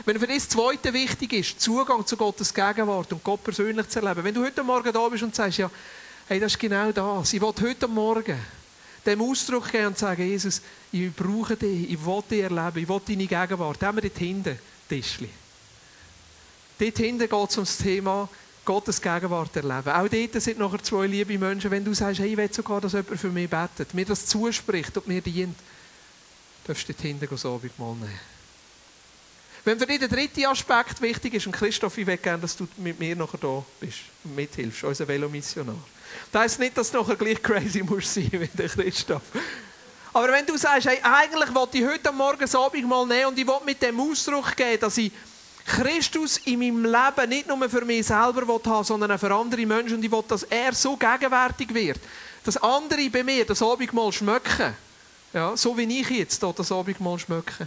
wenn 0.04 0.18
für 0.18 0.26
das 0.26 0.48
Zweite 0.48 0.92
wichtig 0.92 1.32
ist, 1.32 1.60
Zugang 1.60 2.06
zu 2.06 2.16
Gottes 2.16 2.52
Gegenwart 2.52 3.12
und 3.12 3.24
Gott 3.24 3.42
persönlich 3.42 3.88
zu 3.88 4.00
erleben, 4.00 4.24
wenn 4.24 4.34
du 4.34 4.44
heute 4.44 4.62
Morgen 4.62 4.92
da 4.92 5.08
bist 5.08 5.22
und 5.22 5.34
sagst, 5.34 5.58
ja, 5.58 5.70
hey, 6.28 6.40
das 6.40 6.52
ist 6.52 6.58
genau 6.58 6.92
das. 6.92 7.32
Ich 7.32 7.40
will 7.40 7.52
heute 7.60 7.88
Morgen 7.88 8.38
dem 9.06 9.22
Ausdruck 9.22 9.70
geben 9.70 9.86
und 9.86 9.98
sagen, 9.98 10.26
Jesus, 10.26 10.60
ich 10.92 11.14
brauche 11.14 11.56
dich, 11.56 11.90
ich 11.90 12.04
will 12.04 12.22
dich 12.28 12.42
erleben, 12.42 12.78
ich 12.78 12.88
will 12.88 13.00
deine 13.06 13.26
Gegenwart. 13.26 13.82
Haben 13.82 13.96
wir 13.98 14.02
dort 14.02 14.18
hinten 14.18 14.58
Tischli. 14.88 15.30
Dort 16.78 16.96
hinten 16.98 17.28
geht 17.28 17.50
es 17.50 17.56
um 17.56 17.64
das 17.64 17.78
Thema 17.78 18.28
Gottes 18.64 19.00
Gegenwart 19.00 19.54
erleben. 19.56 19.90
Auch 19.90 20.08
dort 20.08 20.42
sind 20.42 20.58
nachher 20.58 20.82
zwei 20.82 21.06
liebe 21.06 21.38
Menschen, 21.38 21.70
wenn 21.70 21.84
du 21.84 21.94
sagst, 21.94 22.20
hey, 22.20 22.32
ich 22.32 22.36
will 22.36 22.52
sogar, 22.52 22.80
dass 22.80 22.92
jemand 22.92 23.18
für 23.18 23.30
mich 23.30 23.48
betet, 23.48 23.94
mir 23.94 24.04
das 24.04 24.26
zuspricht 24.26 24.96
und 24.96 25.06
mir 25.06 25.20
dient, 25.20 25.56
darfst 26.66 26.88
du 26.88 26.92
dort 26.92 27.02
hinten 27.02 27.28
das 27.30 27.46
Abendmahl 27.46 27.94
nehmen. 27.94 28.35
Wenn 29.66 29.80
für 29.80 29.86
dich 29.86 29.98
der 29.98 30.06
dritte 30.06 30.48
Aspekt 30.48 31.02
wichtig 31.02 31.34
ist, 31.34 31.46
und 31.46 31.52
Christoph, 31.52 31.98
ich 31.98 32.06
will 32.06 32.16
gerne, 32.18 32.40
dass 32.40 32.56
du 32.56 32.68
mit 32.76 33.00
mir 33.00 33.16
nachher 33.16 33.38
da 33.38 33.64
bist 33.80 33.98
und 34.22 34.36
mithilfst, 34.36 34.84
unser 34.84 35.08
Velomissionar. 35.08 35.74
Das 36.30 36.42
heisst 36.42 36.60
nicht, 36.60 36.78
dass 36.78 36.92
du 36.92 36.98
nachher 36.98 37.16
gleich 37.16 37.42
crazy 37.42 37.82
musst 37.82 38.14
sein 38.14 38.30
wie 38.30 38.46
der 38.46 38.68
Christoph. 38.68 39.24
Aber 40.12 40.28
wenn 40.28 40.46
du 40.46 40.56
sagst, 40.56 40.86
hey, 40.86 41.00
eigentlich 41.02 41.52
wollte 41.52 41.78
ich 41.78 41.84
heute 41.84 42.12
Morgen 42.12 42.48
Abend 42.48 42.88
mal 42.88 43.06
nehmen 43.08 43.26
und 43.26 43.38
ich 43.40 43.44
will 43.44 43.58
mit 43.64 43.82
dem 43.82 43.98
Ausdruck 43.98 44.54
geben, 44.54 44.78
dass 44.82 44.98
ich 44.98 45.10
Christus 45.66 46.36
in 46.44 46.60
meinem 46.60 46.84
Leben 46.84 47.28
nicht 47.28 47.48
nur 47.48 47.68
für 47.68 47.84
mich 47.84 48.06
selber 48.06 48.46
haben 48.46 48.84
sondern 48.84 49.10
auch 49.10 49.18
für 49.18 49.34
andere 49.34 49.66
Menschen 49.66 49.96
und 49.96 50.04
ich 50.04 50.12
will, 50.12 50.22
dass 50.28 50.44
er 50.44 50.72
so 50.74 50.96
gegenwärtig 50.96 51.74
wird, 51.74 51.98
dass 52.44 52.56
andere 52.58 53.10
bei 53.10 53.24
mir 53.24 53.44
das 53.44 53.60
Abendmahl 53.60 54.12
schmecken, 54.12 54.76
ja, 55.32 55.56
so 55.56 55.76
wie 55.76 56.00
ich 56.00 56.08
jetzt 56.08 56.40
hier 56.40 56.54
das 56.56 56.70
Abendmahl 56.70 57.18
schmecke, 57.18 57.66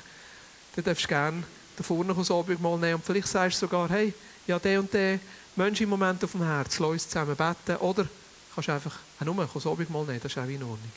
dann 0.77 0.85
darfst 0.85 1.03
du 1.03 1.07
gerne 1.09 1.43
da 1.79 1.83
vorne 1.83 2.13
das 2.13 2.29
Abendmahl 2.29 2.77
nehmen 2.77 2.95
und 2.95 3.05
vielleicht 3.05 3.27
sagst 3.27 3.61
du 3.61 3.65
sogar, 3.65 3.89
hey, 3.89 4.13
ja, 4.45 4.59
der 4.59 4.79
und 4.79 4.93
der 4.93 5.19
Menschen 5.55 5.83
im 5.83 5.89
Moment 5.89 6.23
auf 6.23 6.31
dem 6.33 6.43
Herz, 6.43 6.77
lass 6.79 6.89
uns 6.89 7.09
zusammen 7.09 7.35
beten. 7.35 7.77
Oder 7.77 8.05
kannst 8.53 8.69
einfach, 8.69 8.99
ah, 9.19 9.25
nur, 9.25 9.35
du 9.35 9.69
mal 9.89 10.03
nehmen, 10.05 10.19
das 10.21 10.31
ist 10.31 10.37
auch 10.37 10.43
in 10.43 10.61
Ordnung. 10.61 10.91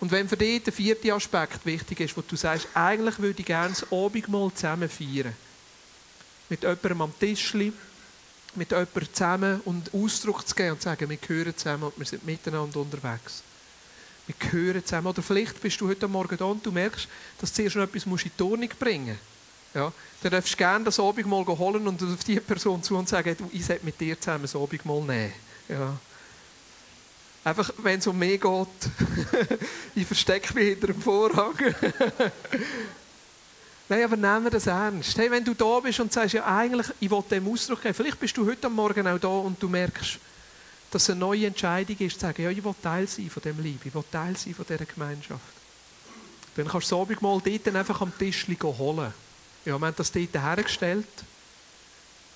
Und 0.00 0.10
wenn 0.10 0.28
für 0.28 0.36
dich 0.36 0.62
der 0.62 0.72
vierte 0.72 1.12
Aspekt 1.12 1.64
wichtig 1.66 2.00
ist, 2.00 2.16
wo 2.16 2.20
du 2.20 2.36
sagst, 2.36 2.68
eigentlich 2.74 3.18
würde 3.18 3.40
ich 3.40 3.46
gerne 3.46 3.70
das 3.70 3.90
Abendmahl 3.90 4.52
zusammen 4.54 4.88
feiern. 4.88 5.34
Mit 6.48 6.62
jemandem 6.62 7.00
am 7.02 7.18
Tischli, 7.18 7.72
mit 8.54 8.70
jemandem 8.70 9.12
zusammen 9.12 9.60
und 9.64 9.92
Ausdruck 9.94 10.46
zu 10.46 10.54
geben 10.54 10.72
und 10.72 10.80
zu 10.80 10.84
sagen, 10.84 11.08
wir 11.10 11.16
gehören 11.16 11.56
zusammen 11.56 11.84
und 11.84 11.98
wir 11.98 12.06
sind 12.06 12.24
miteinander 12.24 12.78
unterwegs. 12.80 13.42
Wir 14.26 14.34
gehören 14.38 14.84
zusammen. 14.84 15.08
Oder 15.08 15.22
vielleicht 15.22 15.60
bist 15.60 15.80
du 15.80 15.88
heute 15.88 16.06
Morgen 16.06 16.36
da 16.36 16.44
und 16.44 16.64
du 16.64 16.70
merkst, 16.70 17.08
dass 17.40 17.50
du 17.50 17.56
zuerst 17.56 17.76
noch 17.76 17.84
etwas 17.84 18.04
in 18.04 18.16
die 18.16 18.30
Turnung 18.30 18.70
bringen 18.78 19.08
musst. 19.08 19.33
Ja, 19.74 19.92
dann 20.22 20.32
darfst 20.32 20.52
du 20.52 20.56
gerne 20.56 20.84
das 20.84 21.00
Abendmahl 21.00 21.44
holen 21.46 21.86
und 21.88 22.02
auf 22.02 22.24
die 22.24 22.38
Person 22.40 22.82
zu 22.82 22.96
und 22.96 23.08
sagen, 23.08 23.36
du, 23.36 23.50
ich 23.52 23.66
sollte 23.66 23.84
mit 23.84 24.00
dir 24.00 24.18
zusammen 24.20 24.42
das 24.42 24.54
Abendmahl 24.54 25.00
nehmen. 25.00 25.32
Ja. 25.68 25.98
Einfach, 27.42 27.70
wenn 27.78 27.98
es 27.98 28.06
um 28.06 28.18
mich 28.18 28.40
geht, 28.40 28.68
ich 29.94 30.06
verstecke 30.06 30.54
mich 30.54 30.68
hinter 30.68 30.86
dem 30.86 31.02
Vorhang. 31.02 31.54
Nein, 33.88 34.04
aber 34.04 34.16
nehmen 34.16 34.44
wir 34.44 34.50
das 34.50 34.66
ernst. 34.66 35.18
Hey, 35.18 35.30
wenn 35.30 35.44
du 35.44 35.52
da 35.52 35.80
bist 35.80 36.00
und 36.00 36.10
sagst, 36.10 36.34
ja 36.34 36.46
eigentlich, 36.46 36.86
ich 37.00 37.10
will 37.10 37.22
dem 37.30 37.46
Ausdruck 37.46 37.82
geben, 37.82 37.94
vielleicht 37.94 38.18
bist 38.18 38.34
du 38.36 38.46
heute 38.46 38.70
Morgen 38.70 39.06
auch 39.06 39.18
da 39.18 39.28
und 39.28 39.62
du 39.62 39.68
merkst, 39.68 40.18
dass 40.90 41.02
es 41.02 41.10
eine 41.10 41.20
neue 41.20 41.48
Entscheidung 41.48 41.98
ist, 41.98 42.14
zu 42.14 42.20
sagen, 42.20 42.42
ja, 42.42 42.50
ich 42.50 42.64
will 42.64 42.74
Teil 42.80 43.06
sein 43.06 43.28
von 43.28 43.42
dem 43.42 43.60
Liebe, 43.62 43.88
ich 43.88 43.94
will 43.94 44.04
Teil 44.10 44.36
sein 44.36 44.54
von 44.54 44.64
dieser 44.64 44.86
Gemeinschaft. 44.86 45.42
Dann 46.56 46.68
kannst 46.68 46.90
du 46.90 46.94
das 46.94 47.02
Abendmahl 47.02 47.42
dort 47.44 47.76
einfach 47.76 48.00
am 48.00 48.16
Tisch 48.16 48.46
holen. 48.62 49.12
Ja, 49.64 49.78
wir 49.78 49.86
haben 49.86 49.96
das 49.96 50.12
dort 50.12 50.34
hergestellt. 50.34 51.06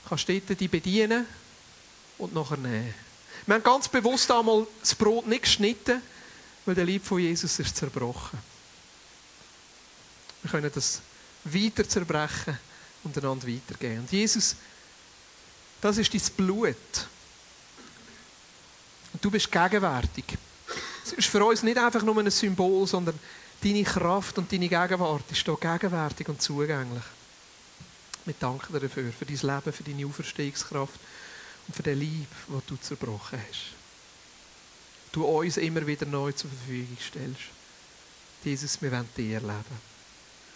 Du 0.05 0.09
kannst 0.09 0.29
dort 0.29 0.61
die 0.61 0.69
bedienen 0.69 1.27
und 2.17 2.35
nachher 2.35 2.57
nehmen. 2.57 2.95
Wir 3.47 3.55
haben 3.55 3.63
ganz 3.63 3.89
bewusst 3.89 4.31
einmal 4.31 4.67
das 4.81 4.95
Brot 4.95 5.27
nicht 5.27 5.43
geschnitten, 5.43 6.01
weil 6.65 6.75
der 6.75 6.85
Lieb 6.85 7.05
von 7.05 7.19
Jesus 7.19 7.59
ist 7.59 7.77
zerbrochen. 7.77 8.39
Wir 10.43 10.51
können 10.51 10.71
das 10.75 11.01
weiter 11.45 11.89
zerbrechen 11.89 12.59
und 13.05 13.17
einander 13.17 13.47
weitergeben. 13.47 14.01
Und 14.01 14.13
Jesus, 14.13 14.57
das 15.81 15.99
ist 15.99 16.13
dein 16.13 16.23
Blut. 16.37 16.77
Und 19.13 19.25
du 19.25 19.31
bist 19.31 19.51
gegenwärtig. 19.51 20.25
Es 21.05 21.13
ist 21.13 21.29
für 21.29 21.45
uns 21.45 21.63
nicht 21.63 21.79
einfach 21.79 22.03
nur 22.03 22.19
ein 22.19 22.31
Symbol, 22.31 22.87
sondern 22.87 23.19
deine 23.63 23.83
Kraft 23.83 24.39
und 24.39 24.51
deine 24.53 24.69
Gegenwart 24.69 25.25
ist 25.31 25.45
hier 25.45 25.57
gegenwärtig 25.57 26.29
und 26.29 26.41
zugänglich. 26.41 27.05
Wir 28.29 28.35
danken 28.39 28.75
dir 28.75 28.81
dafür, 28.81 29.11
für 29.11 29.25
dein 29.25 29.39
Leben, 29.39 29.73
für 29.73 29.83
deine 29.85 30.05
Auferstehungskraft 30.05 31.01
und 31.67 31.75
für 31.75 31.83
den 31.83 31.99
Lieb, 31.99 32.29
den 32.47 32.63
du 32.67 32.77
zerbrochen 32.77 33.41
hast. 33.49 33.69
Du 35.13 35.25
uns 35.25 35.57
immer 35.57 35.87
wieder 35.87 36.05
neu 36.05 36.31
zur 36.33 36.51
Verfügung 36.51 36.99
stellst. 37.01 37.45
Jesus, 38.45 38.83
wir 38.83 38.93
wollen 38.93 39.09
dir 39.17 39.41
leben. 39.41 39.88